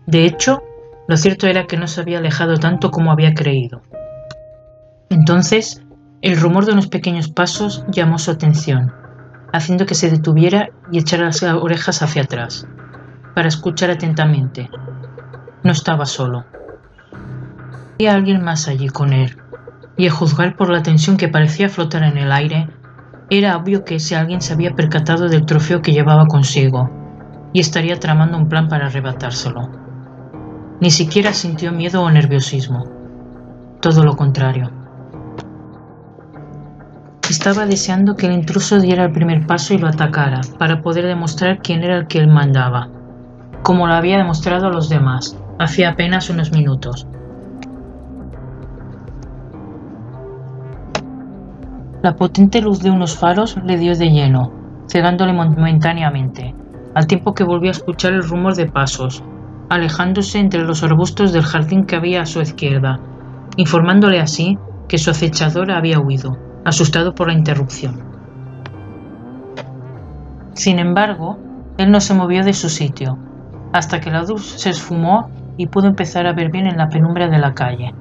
[0.07, 0.63] De hecho,
[1.07, 3.83] lo cierto era que no se había alejado tanto como había creído.
[5.11, 5.83] Entonces,
[6.23, 8.91] el rumor de unos pequeños pasos llamó su atención,
[9.53, 12.65] haciendo que se detuviera y echara las orejas hacia atrás,
[13.35, 14.67] para escuchar atentamente.
[15.63, 16.43] No estaba solo
[18.01, 19.37] había alguien más allí con él,
[19.95, 22.67] y a juzgar por la tensión que parecía flotar en el aire,
[23.29, 26.89] era obvio que ese alguien se había percatado del trofeo que llevaba consigo,
[27.53, 29.69] y estaría tramando un plan para arrebatárselo.
[30.79, 32.85] Ni siquiera sintió miedo o nerviosismo.
[33.81, 34.71] Todo lo contrario.
[37.29, 41.59] Estaba deseando que el intruso diera el primer paso y lo atacara, para poder demostrar
[41.59, 42.89] quién era el que él mandaba,
[43.61, 47.05] como lo había demostrado a los demás, hacía apenas unos minutos.
[52.03, 54.51] La potente luz de unos faros le dio de lleno,
[54.89, 56.55] cegándole momentáneamente,
[56.95, 59.23] al tiempo que volvió a escuchar el rumor de pasos,
[59.69, 62.99] alejándose entre los arbustos del jardín que había a su izquierda,
[63.55, 66.31] informándole así que su acechador había huido,
[66.65, 68.03] asustado por la interrupción.
[70.53, 71.37] Sin embargo,
[71.77, 73.19] él no se movió de su sitio,
[73.73, 77.27] hasta que la luz se esfumó y pudo empezar a ver bien en la penumbra
[77.27, 77.93] de la calle.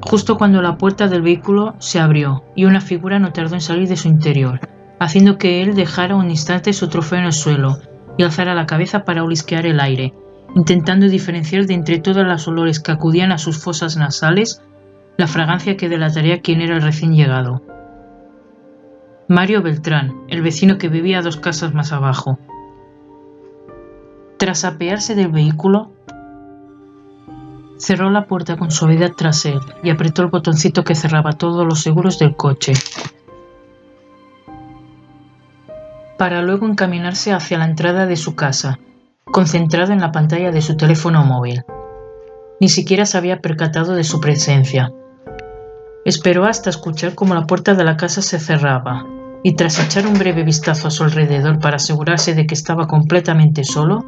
[0.00, 3.88] Justo cuando la puerta del vehículo se abrió y una figura no tardó en salir
[3.88, 4.60] de su interior,
[4.98, 7.78] haciendo que él dejara un instante su trofeo en el suelo
[8.16, 10.14] y alzara la cabeza para olisquear el aire,
[10.54, 14.62] intentando diferenciar de entre todas las olores que acudían a sus fosas nasales
[15.16, 17.62] la fragancia que delataría quién era el recién llegado.
[19.28, 22.38] Mario Beltrán, el vecino que vivía dos casas más abajo.
[24.36, 25.90] Tras apearse del vehículo,
[27.78, 31.80] cerró la puerta con suavidad tras él y apretó el botoncito que cerraba todos los
[31.82, 32.72] seguros del coche.
[36.18, 38.78] Para luego encaminarse hacia la entrada de su casa,
[39.24, 41.62] concentrado en la pantalla de su teléfono móvil.
[42.58, 44.92] Ni siquiera se había percatado de su presencia.
[46.06, 49.04] Esperó hasta escuchar cómo la puerta de la casa se cerraba,
[49.42, 53.64] y tras echar un breve vistazo a su alrededor para asegurarse de que estaba completamente
[53.64, 54.04] solo,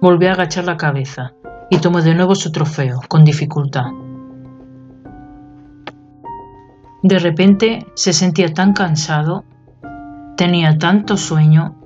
[0.00, 1.34] volvió a agachar la cabeza
[1.72, 3.86] y tomó de nuevo su trofeo, con dificultad.
[7.02, 9.44] De repente se sentía tan cansado,
[10.36, 11.82] tenía tanto sueño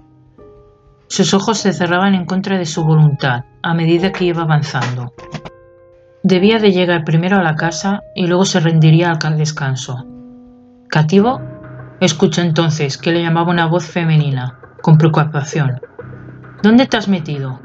[1.08, 5.12] sus ojos se cerraban en contra de su voluntad a medida que iba avanzando.
[6.24, 10.04] Debía de llegar primero a la casa y luego se rendiría al descanso.
[10.88, 11.40] ¿Cativo?
[12.00, 15.80] Escuchó entonces que le llamaba una voz femenina, con preocupación.
[16.62, 17.60] ¿Dónde te has metido?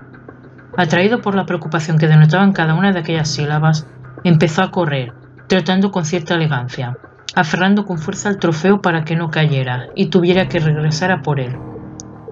[0.78, 3.88] Atraído por la preocupación que denotaban cada una de aquellas sílabas,
[4.24, 5.14] empezó a correr,
[5.48, 6.98] trotando con cierta elegancia,
[7.36, 11.40] aferrando con fuerza el trofeo para que no cayera y tuviera que regresar a por
[11.40, 11.58] él.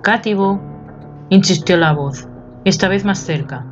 [0.01, 0.61] Cativo,
[1.29, 2.27] insistió la voz,
[2.63, 3.65] esta vez más cerca.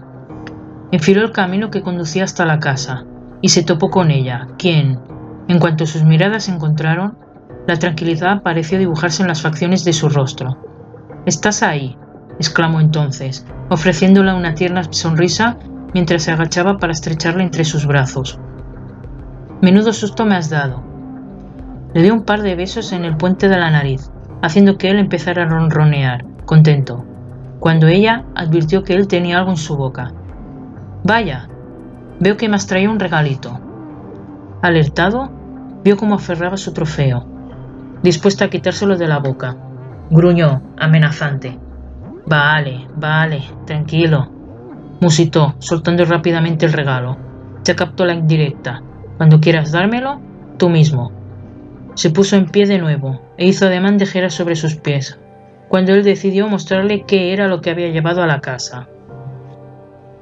[0.91, 3.05] Enfiló el camino que conducía hasta la casa
[3.41, 4.99] y se topó con ella, quien,
[5.47, 7.17] en cuanto sus miradas se encontraron,
[7.67, 10.57] la tranquilidad pareció dibujarse en las facciones de su rostro.
[11.25, 11.97] ¿Estás ahí?
[12.39, 15.57] Exclamó entonces, ofreciéndole una tierna sonrisa
[15.93, 18.39] mientras se agachaba para estrecharla entre sus brazos.
[19.61, 20.83] Menudo susto me has dado.
[21.93, 24.11] Le dio un par de besos en el puente de la nariz,
[24.41, 27.05] haciendo que él empezara a ronronear, contento
[27.59, 30.13] cuando ella advirtió que él tenía algo en su boca.
[31.03, 31.47] Vaya,
[32.19, 33.59] veo que me has traído un regalito.
[34.61, 35.29] Alertado,
[35.83, 37.25] vio cómo aferraba su trofeo,
[38.03, 39.57] dispuesta a quitárselo de la boca.
[40.09, 41.59] Gruñó, amenazante.
[42.27, 44.29] Vale, vale, tranquilo.
[44.99, 47.17] Musitó, soltando rápidamente el regalo.
[47.63, 48.81] Ya captó la indirecta.
[49.15, 50.19] Cuando quieras dármelo,
[50.57, 51.11] tú mismo.
[51.95, 55.17] Se puso en pie de nuevo e hizo ademán de girar sobre sus pies,
[55.69, 58.87] cuando él decidió mostrarle qué era lo que había llevado a la casa,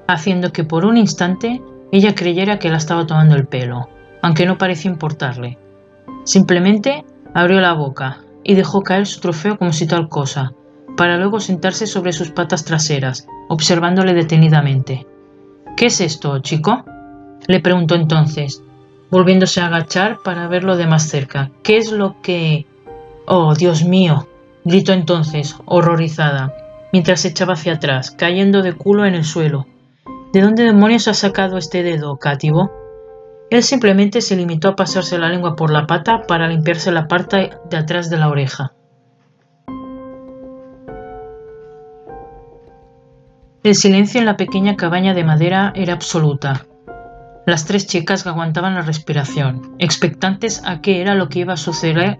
[0.07, 3.89] haciendo que por un instante ella creyera que la estaba tomando el pelo,
[4.21, 5.57] aunque no parecía importarle.
[6.23, 7.03] Simplemente
[7.33, 10.53] abrió la boca y dejó caer su trofeo como si tal cosa,
[10.95, 15.05] para luego sentarse sobre sus patas traseras, observándole detenidamente.
[15.75, 16.85] ¿Qué es esto, chico?
[17.47, 18.63] le preguntó entonces,
[19.11, 21.51] volviéndose a agachar para verlo de más cerca.
[21.63, 22.65] ¿Qué es lo que...
[23.27, 24.27] Oh, Dios mío,
[24.63, 26.55] gritó entonces, horrorizada,
[26.91, 29.67] mientras se echaba hacia atrás, cayendo de culo en el suelo.
[30.33, 32.71] ¿De dónde demonios ha sacado este dedo, Cátivo?
[33.49, 37.51] Él simplemente se limitó a pasarse la lengua por la pata para limpiarse la parte
[37.69, 38.74] de atrás de la oreja.
[43.65, 46.67] El silencio en la pequeña cabaña de madera era absoluta.
[47.47, 52.19] Las tres chicas aguantaban la respiración, expectantes a qué era lo que iba a suceder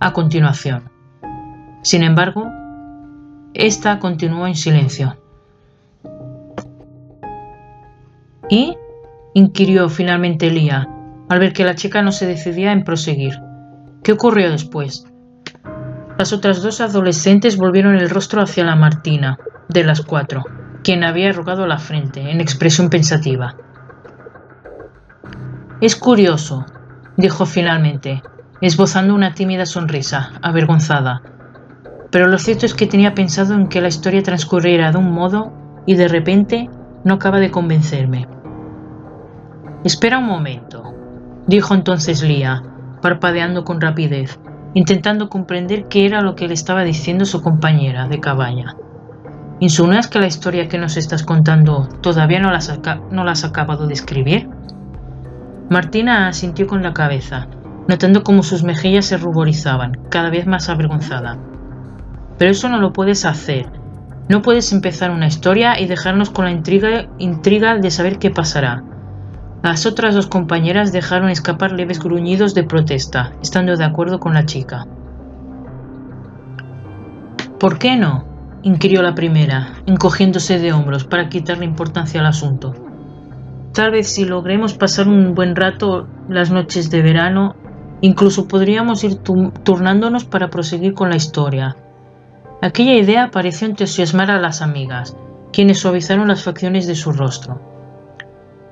[0.00, 0.90] a continuación.
[1.82, 2.50] Sin embargo,
[3.54, 5.16] ésta continuó en silencio.
[8.50, 8.76] ¿Y?
[9.34, 10.88] inquirió finalmente Lía,
[11.28, 13.38] al ver que la chica no se decidía en proseguir.
[14.02, 15.06] ¿Qué ocurrió después?
[16.18, 20.44] Las otras dos adolescentes volvieron el rostro hacia la Martina, de las cuatro,
[20.82, 23.54] quien había arrugado la frente, en expresión pensativa.
[25.80, 26.66] Es curioso,
[27.16, 28.22] dijo finalmente,
[28.60, 31.22] esbozando una tímida sonrisa, avergonzada,
[32.10, 35.52] pero lo cierto es que tenía pensado en que la historia transcurriera de un modo
[35.86, 36.68] y de repente
[37.04, 38.28] no acaba de convencerme.
[39.82, 40.94] Espera un momento,
[41.46, 42.62] dijo entonces Lía,
[43.00, 44.38] parpadeando con rapidez,
[44.74, 48.76] intentando comprender qué era lo que le estaba diciendo su compañera de cabaña.
[49.62, 52.58] ¿Insinúas que la historia que nos estás contando todavía no la,
[53.30, 54.48] has acabado de escribir?
[55.70, 57.46] Martina asintió con la cabeza,
[57.86, 61.38] notando cómo sus mejillas se ruborizaban, cada vez más avergonzada.
[62.38, 63.70] Pero eso no lo puedes hacer.
[64.28, 68.82] No puedes empezar una historia y dejarnos con la intriga de saber qué pasará.
[69.62, 74.44] Las otras dos compañeras dejaron escapar leves gruñidos de protesta, estando de acuerdo con la
[74.44, 74.88] chica.
[77.60, 78.31] ¿Por qué no?
[78.62, 82.72] Inquirió la primera, encogiéndose de hombros para quitarle importancia al asunto.
[83.72, 87.56] Tal vez si logremos pasar un buen rato las noches de verano,
[88.00, 91.76] incluso podríamos ir turnándonos para proseguir con la historia.
[92.60, 95.16] Aquella idea pareció entusiasmar a las amigas,
[95.52, 97.60] quienes suavizaron las facciones de su rostro.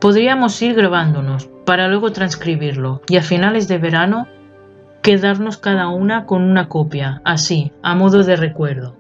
[0.01, 4.27] Podríamos ir grabándonos para luego transcribirlo y a finales de verano
[5.03, 9.00] quedarnos cada una con una copia, así, a modo de recuerdo.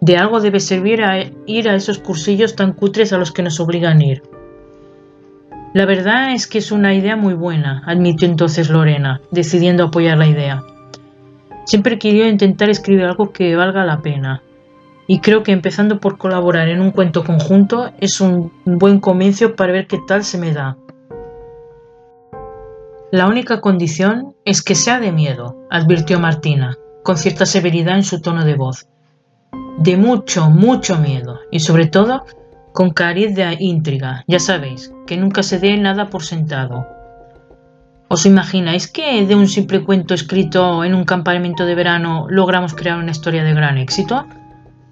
[0.00, 3.60] De algo debe servir a ir a esos cursillos tan cutres a los que nos
[3.60, 4.22] obligan a ir.
[5.74, 10.26] La verdad es que es una idea muy buena, admitió entonces Lorena, decidiendo apoyar la
[10.26, 10.64] idea.
[11.64, 14.42] Siempre querido intentar escribir algo que valga la pena,
[15.06, 19.72] y creo que empezando por colaborar en un cuento conjunto es un buen comienzo para
[19.72, 20.76] ver qué tal se me da.
[23.12, 28.20] La única condición es que sea de miedo, advirtió Martina, con cierta severidad en su
[28.20, 28.86] tono de voz.
[29.78, 32.24] De mucho, mucho miedo, y sobre todo
[32.72, 36.86] con cariz de intriga, ya sabéis, que nunca se dé nada por sentado.
[38.08, 42.98] ¿Os imagináis que de un simple cuento escrito en un campamento de verano logramos crear
[42.98, 44.26] una historia de gran éxito?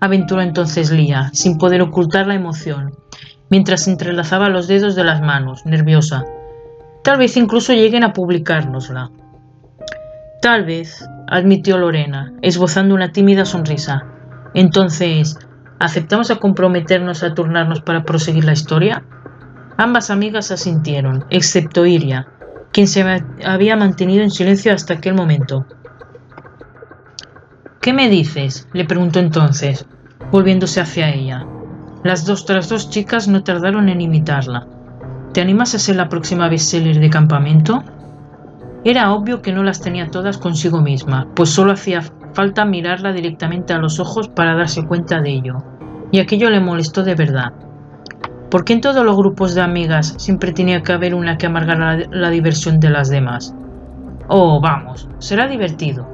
[0.00, 2.94] Aventuró entonces Lía, sin poder ocultar la emoción,
[3.50, 6.24] mientras entrelazaba los dedos de las manos, nerviosa.
[7.02, 9.10] Tal vez incluso lleguen a publicárnosla.
[10.40, 14.06] Tal vez, admitió Lorena, esbozando una tímida sonrisa.
[14.54, 15.38] Entonces,
[15.78, 19.04] ¿aceptamos a comprometernos a turnarnos para proseguir la historia?
[19.76, 22.26] Ambas amigas asintieron, excepto Iria,
[22.72, 23.04] quien se
[23.44, 25.66] había mantenido en silencio hasta aquel momento.
[27.80, 28.68] ¿Qué me dices?
[28.72, 29.86] le preguntó entonces,
[30.32, 31.46] volviéndose hacia ella.
[32.02, 34.66] Las dos tras dos chicas no tardaron en imitarla.
[35.32, 37.84] ¿Te animas a ser la próxima bestseller de campamento?
[38.84, 42.02] Era obvio que no las tenía todas consigo misma, pues solo hacía
[42.32, 45.62] falta mirarla directamente a los ojos para darse cuenta de ello,
[46.10, 47.52] y aquello le molestó de verdad.
[48.50, 51.98] ¿Por qué en todos los grupos de amigas siempre tenía que haber una que amargara
[52.10, 53.54] la, diversión de las demás?
[54.28, 56.08] Oh, vamos, será divertido.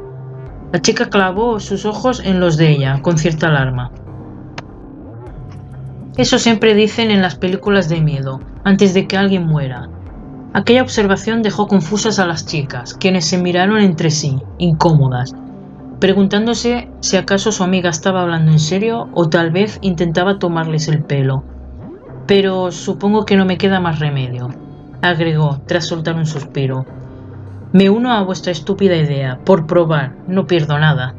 [0.72, 3.92] La chica clavó sus ojos en los de ella, con cierta alarma.
[6.16, 9.88] Eso siempre dicen en las películas de miedo, antes de que alguien muera.
[10.52, 15.34] Aquella observación dejó confusas a las chicas, quienes se miraron entre sí, incómodas,
[16.04, 21.02] preguntándose si acaso su amiga estaba hablando en serio o tal vez intentaba tomarles el
[21.02, 21.44] pelo.
[22.26, 24.50] Pero supongo que no me queda más remedio,
[25.00, 26.84] agregó, tras soltar un suspiro.
[27.72, 31.14] Me uno a vuestra estúpida idea, por probar, no pierdo nada.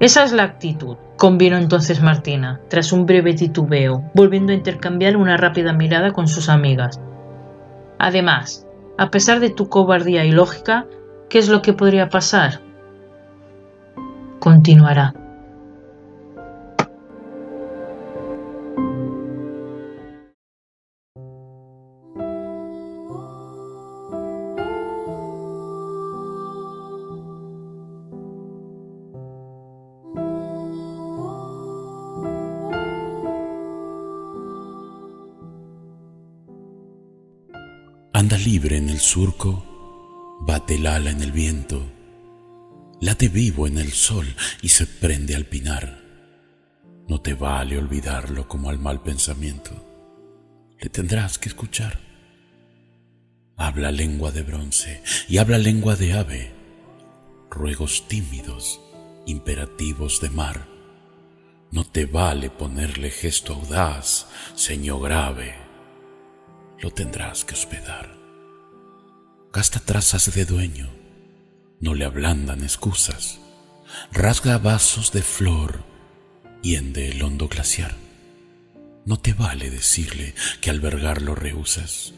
[0.00, 5.36] Esa es la actitud, convino entonces Martina, tras un breve titubeo, volviendo a intercambiar una
[5.36, 6.98] rápida mirada con sus amigas.
[8.00, 8.66] Además,
[8.98, 10.84] a pesar de tu cobardía y lógica,
[11.30, 12.63] ¿qué es lo que podría pasar?
[14.44, 15.14] Continuará.
[38.12, 39.64] Anda libre en el surco,
[40.46, 41.93] bate el ala en el viento,
[43.04, 44.26] late vivo en el sol
[44.62, 46.02] y se prende al pinar.
[47.06, 49.72] No te vale olvidarlo como al mal pensamiento.
[50.80, 52.00] Le tendrás que escuchar.
[53.56, 56.52] Habla lengua de bronce y habla lengua de ave,
[57.50, 58.80] ruegos tímidos,
[59.26, 60.66] imperativos de mar.
[61.70, 65.64] No te vale ponerle gesto audaz, señor grave
[66.80, 68.14] lo tendrás que hospedar.
[69.52, 70.90] Gasta trazas de dueño,
[71.84, 73.40] no le ablandan excusas,
[74.10, 75.84] rasga vasos de flor
[76.62, 77.94] y ende el hondo glaciar.
[79.04, 82.14] No te vale decirle que albergarlo rehusas,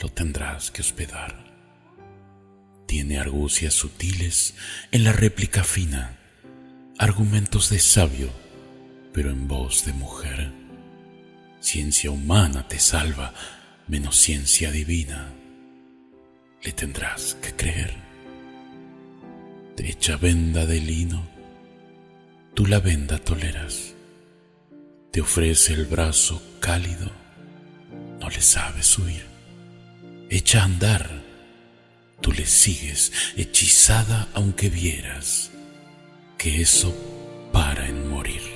[0.00, 1.44] lo tendrás que hospedar.
[2.86, 4.54] Tiene argucias sutiles
[4.92, 6.16] en la réplica fina,
[6.98, 8.30] argumentos de sabio,
[9.12, 10.52] pero en voz de mujer
[11.58, 13.34] Ciencia humana te salva,
[13.88, 15.32] menos ciencia divina.
[16.62, 18.05] Le tendrás que creer.
[19.76, 21.26] Te echa venda de lino,
[22.54, 23.94] tú la venda toleras.
[25.10, 27.10] Te ofrece el brazo cálido,
[28.18, 29.26] no le sabes huir.
[30.30, 31.22] Echa a andar,
[32.22, 35.50] tú le sigues hechizada aunque vieras
[36.38, 36.94] que eso
[37.52, 38.55] para en morir.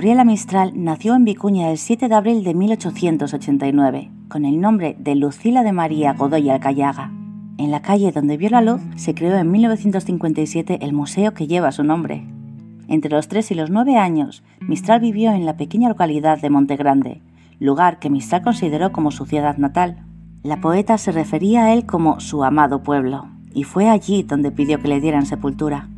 [0.00, 5.14] Gabriela Mistral nació en Vicuña el 7 de abril de 1889, con el nombre de
[5.14, 7.12] Lucila de María Godoy Alcayaga.
[7.58, 11.70] En la calle donde vio la luz se creó en 1957 el museo que lleva
[11.70, 12.26] su nombre.
[12.88, 17.20] Entre los 3 y los 9 años, Mistral vivió en la pequeña localidad de Montegrande,
[17.58, 20.06] lugar que Mistral consideró como su ciudad natal.
[20.42, 24.80] La poeta se refería a él como su amado pueblo, y fue allí donde pidió
[24.80, 25.90] que le dieran sepultura.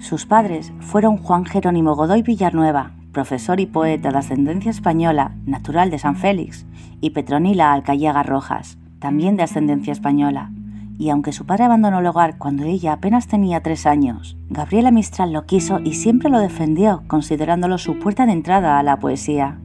[0.00, 5.98] Sus padres fueron Juan Jerónimo Godoy Villanueva, profesor y poeta de ascendencia española, natural de
[5.98, 6.66] San Félix,
[7.00, 10.50] y Petronila Alcayaga Rojas, también de ascendencia española.
[10.98, 15.32] Y aunque su padre abandonó el hogar cuando ella apenas tenía tres años, Gabriela Mistral
[15.32, 19.58] lo quiso y siempre lo defendió, considerándolo su puerta de entrada a la poesía.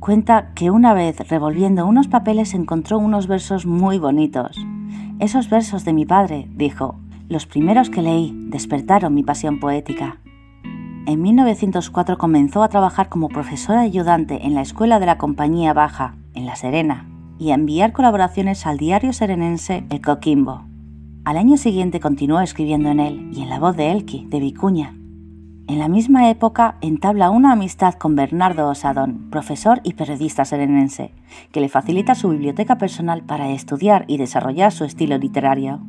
[0.00, 4.56] Cuenta que una vez revolviendo unos papeles encontró unos versos muy bonitos.
[5.18, 6.96] Esos versos de mi padre, dijo,
[7.28, 10.19] los primeros que leí despertaron mi pasión poética.
[11.10, 16.14] En 1904 comenzó a trabajar como profesora ayudante en la Escuela de la Compañía Baja,
[16.34, 20.66] en La Serena, y a enviar colaboraciones al diario serenense El Coquimbo.
[21.24, 24.94] Al año siguiente continuó escribiendo en él y en la voz de Elki, de Vicuña.
[25.66, 31.12] En la misma época entabla una amistad con Bernardo Osadón, profesor y periodista serenense,
[31.50, 35.80] que le facilita su biblioteca personal para estudiar y desarrollar su estilo literario.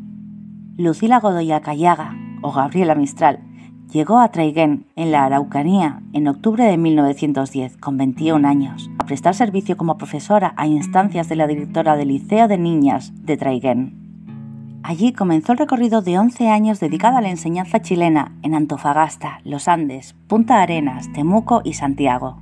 [0.78, 3.51] Lucila Godoy Callaga, o Gabriela Mistral,
[3.92, 9.36] llegó a Traiguén, en la Araucanía, en octubre de 1910, con 21 años, a prestar
[9.36, 14.80] servicio como profesora a instancias de la directora del Liceo de Niñas de Traiguén.
[14.84, 19.68] Allí comenzó el recorrido de 11 años dedicado a la enseñanza chilena en Antofagasta, Los
[19.68, 22.42] Andes, Punta Arenas, Temuco y Santiago.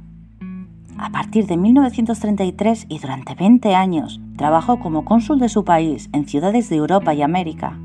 [0.98, 6.28] A partir de 1933 y durante 20 años, trabajó como cónsul de su país en
[6.28, 7.78] ciudades de Europa y América,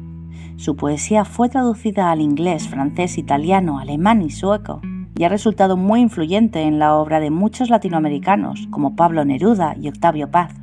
[0.56, 4.80] su poesía fue traducida al inglés, francés, italiano, alemán y sueco,
[5.16, 9.88] y ha resultado muy influyente en la obra de muchos latinoamericanos, como Pablo Neruda y
[9.88, 10.54] Octavio Paz.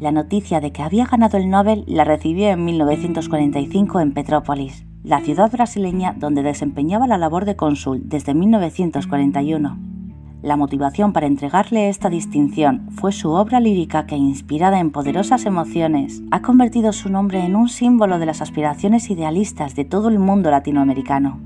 [0.00, 5.20] La noticia de que había ganado el Nobel la recibió en 1945 en Petrópolis, la
[5.20, 9.97] ciudad brasileña donde desempeñaba la labor de cónsul desde 1941.
[10.42, 16.22] La motivación para entregarle esta distinción fue su obra lírica que, inspirada en poderosas emociones,
[16.30, 20.50] ha convertido su nombre en un símbolo de las aspiraciones idealistas de todo el mundo
[20.50, 21.40] latinoamericano.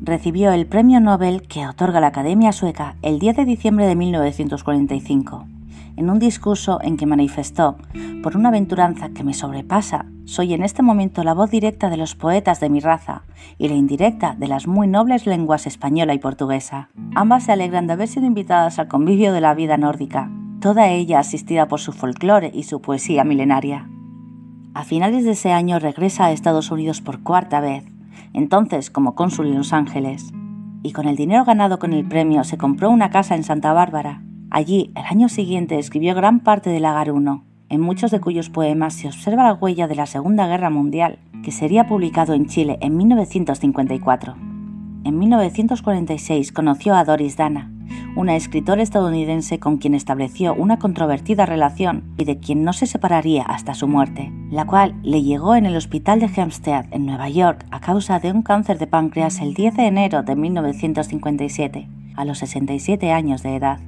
[0.00, 5.57] Recibió el premio Nobel que otorga la Academia Sueca el 10 de diciembre de 1945
[5.98, 7.76] en un discurso en que manifestó,
[8.22, 12.14] por una aventuranza que me sobrepasa, soy en este momento la voz directa de los
[12.14, 13.24] poetas de mi raza
[13.58, 16.88] y la indirecta de las muy nobles lenguas española y portuguesa.
[17.16, 20.30] Ambas se alegran de haber sido invitadas al convivio de la vida nórdica,
[20.60, 23.90] toda ella asistida por su folclore y su poesía milenaria.
[24.74, 27.84] A finales de ese año regresa a Estados Unidos por cuarta vez,
[28.34, 30.32] entonces como cónsul en Los Ángeles,
[30.84, 34.22] y con el dinero ganado con el premio se compró una casa en Santa Bárbara,
[34.50, 39.08] Allí, el año siguiente, escribió gran parte del Agaruno, en muchos de cuyos poemas se
[39.08, 44.36] observa la huella de la Segunda Guerra Mundial, que sería publicado en Chile en 1954.
[45.04, 47.70] En 1946 conoció a Doris Dana,
[48.16, 53.42] una escritora estadounidense con quien estableció una controvertida relación y de quien no se separaría
[53.42, 57.66] hasta su muerte, la cual le llegó en el hospital de Hempstead, en Nueva York,
[57.70, 62.38] a causa de un cáncer de páncreas el 10 de enero de 1957, a los
[62.38, 63.78] 67 años de edad.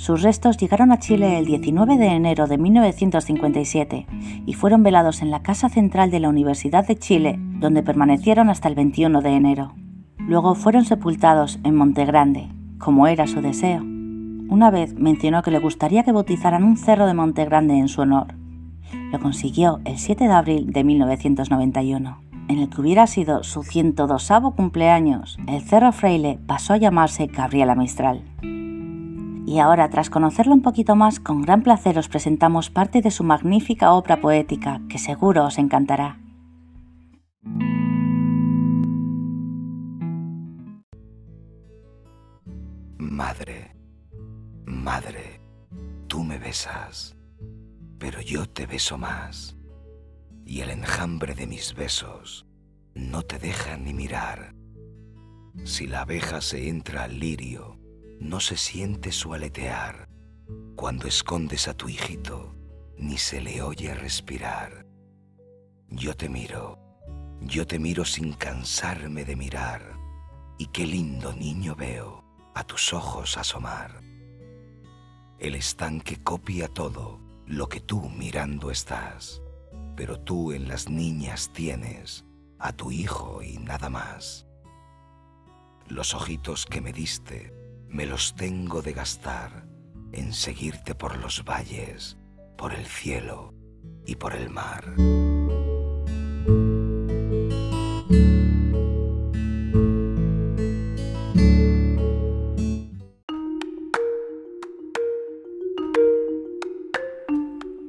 [0.00, 4.06] Sus restos llegaron a Chile el 19 de enero de 1957
[4.46, 8.68] y fueron velados en la Casa Central de la Universidad de Chile, donde permanecieron hasta
[8.68, 9.74] el 21 de enero.
[10.16, 12.48] Luego fueron sepultados en Montegrande,
[12.78, 13.82] como era su deseo.
[13.82, 18.28] Una vez mencionó que le gustaría que bautizaran un cerro de Montegrande en su honor.
[19.12, 22.22] Lo consiguió el 7 de abril de 1991.
[22.48, 27.74] En el que hubiera sido su 102 cumpleaños, el Cerro Freile pasó a llamarse Gabriela
[27.74, 28.22] Mistral.
[29.46, 33.24] Y ahora, tras conocerlo un poquito más, con gran placer os presentamos parte de su
[33.24, 36.18] magnífica obra poética, que seguro os encantará.
[42.98, 43.76] Madre,
[44.64, 45.40] madre,
[46.06, 47.16] tú me besas,
[47.98, 49.56] pero yo te beso más,
[50.46, 52.46] y el enjambre de mis besos
[52.94, 54.54] no te deja ni mirar.
[55.64, 57.79] Si la abeja se entra al lirio,
[58.20, 60.08] no se siente su aletear.
[60.76, 62.54] Cuando escondes a tu hijito,
[62.96, 64.86] ni se le oye respirar.
[65.88, 66.78] Yo te miro,
[67.40, 69.82] yo te miro sin cansarme de mirar,
[70.58, 72.22] y qué lindo niño veo
[72.54, 74.00] a tus ojos asomar.
[75.38, 79.42] El estanque copia todo lo que tú mirando estás,
[79.96, 82.26] pero tú en las niñas tienes
[82.58, 84.46] a tu hijo y nada más.
[85.88, 87.59] Los ojitos que me diste
[87.90, 89.66] me los tengo de gastar
[90.12, 92.16] en seguirte por los valles,
[92.56, 93.52] por el cielo
[94.06, 94.84] y por el mar.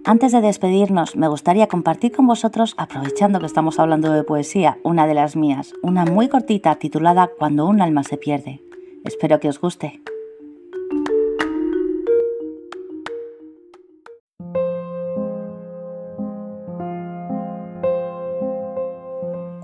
[0.04, 5.08] Antes de despedirnos, me gustaría compartir con vosotros, aprovechando que estamos hablando de poesía, una
[5.08, 8.71] de las mías, una muy cortita titulada Cuando un alma se pierde.
[9.04, 10.02] Espero que os guste.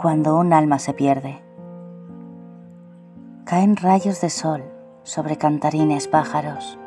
[0.02, 1.42] Cuando un alma se pierde.
[3.46, 4.64] Caen rayos de sol
[5.04, 6.78] sobre cantarines pájaros,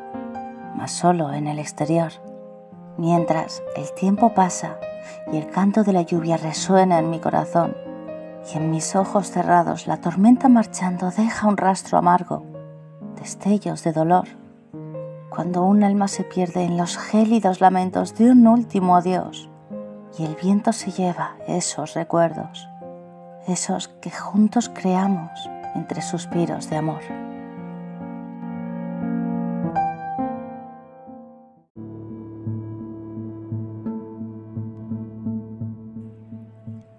[0.75, 2.11] mas solo en el exterior
[2.97, 4.79] mientras el tiempo pasa
[5.31, 7.75] y el canto de la lluvia resuena en mi corazón
[8.49, 12.43] y en mis ojos cerrados la tormenta marchando deja un rastro amargo,
[13.19, 14.27] destellos de dolor,
[15.29, 19.49] cuando un alma se pierde en los gélidos lamentos de un último adiós
[20.17, 22.67] y el viento se lleva esos recuerdos,
[23.47, 25.31] esos que juntos creamos
[25.75, 27.30] entre suspiros de amor.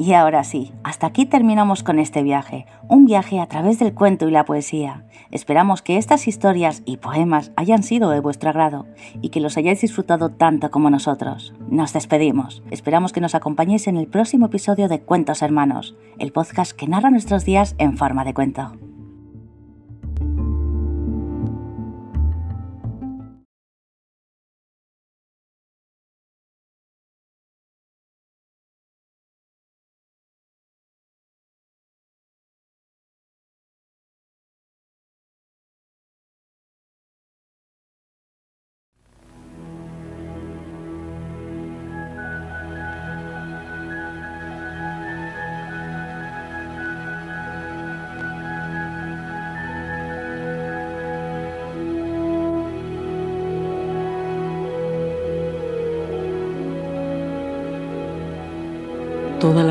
[0.02, 4.26] Y ahora sí, hasta aquí terminamos con este viaje, un viaje a través del cuento
[4.26, 5.04] y la poesía.
[5.30, 8.84] Esperamos que estas historias y poemas hayan sido de vuestro agrado
[9.20, 11.54] y que los hayáis disfrutado tanto como nosotros.
[11.68, 12.64] Nos despedimos.
[12.72, 17.12] Esperamos que nos acompañéis en el próximo episodio de Cuentos Hermanos, el podcast que narra
[17.12, 18.72] nuestros días en forma de cuento.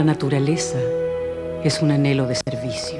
[0.02, 0.80] La naturaleza
[1.64, 2.98] es un anhelo de servicio.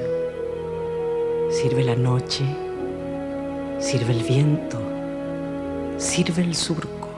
[1.50, 2.44] Sirve la noche,
[3.80, 4.78] sirve el viento,
[5.96, 7.08] sirve el surco.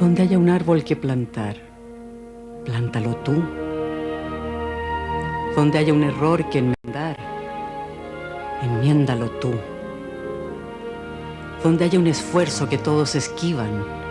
[0.00, 1.56] Donde haya un árbol que plantar,
[2.64, 3.34] plántalo tú.
[5.54, 7.18] Donde haya un error que enmendar,
[8.62, 9.52] enmiéndalo tú.
[11.62, 14.05] Donde haya un esfuerzo que todos esquivan,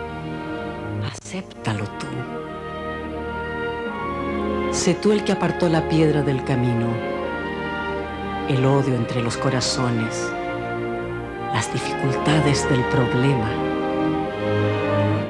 [4.76, 6.86] Sé tú el que apartó la piedra del camino,
[8.46, 10.30] el odio entre los corazones,
[11.52, 13.50] las dificultades del problema.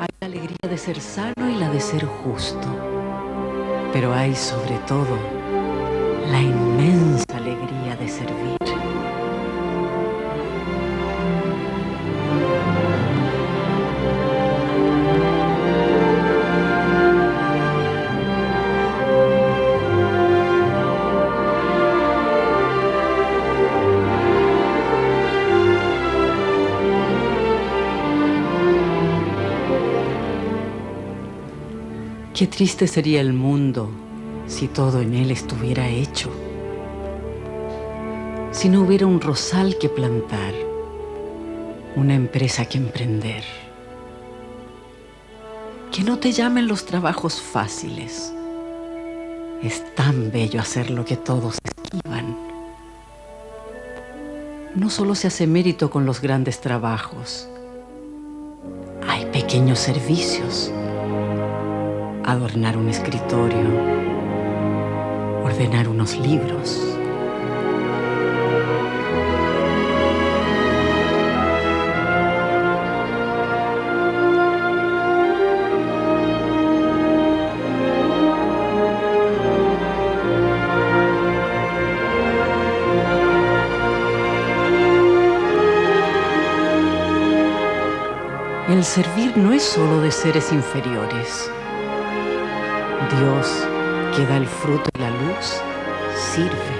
[0.01, 2.67] Hay la alegría de ser sano y la de ser justo,
[3.93, 5.17] pero hay sobre todo
[6.29, 8.66] la inmensa alegría de servir.
[32.37, 33.89] Qué triste sería el mundo
[34.47, 36.29] si todo en él estuviera hecho.
[38.51, 40.53] Si no hubiera un rosal que plantar,
[41.97, 43.43] una empresa que emprender.
[45.91, 48.35] Que no te llamen los trabajos fáciles.
[49.63, 52.37] Es tan bello hacer lo que todos esquivan.
[54.75, 57.49] No solo se hace mérito con los grandes trabajos,
[59.09, 60.71] hay pequeños servicios
[62.27, 63.69] adornar un escritorio,
[65.45, 66.83] ordenar unos libros.
[88.69, 91.51] El servir no es solo de seres inferiores.
[93.15, 93.47] Dios
[94.17, 95.61] que da el fruto y la luz,
[96.17, 96.77] sirve.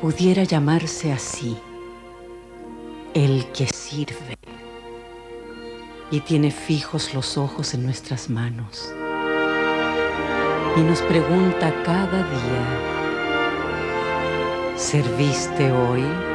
[0.00, 1.56] Pudiera llamarse así,
[3.14, 4.36] el que sirve.
[6.10, 8.92] Y tiene fijos los ojos en nuestras manos.
[10.76, 12.90] Y nos pregunta cada día,
[14.76, 16.29] ¿Serviste hoy?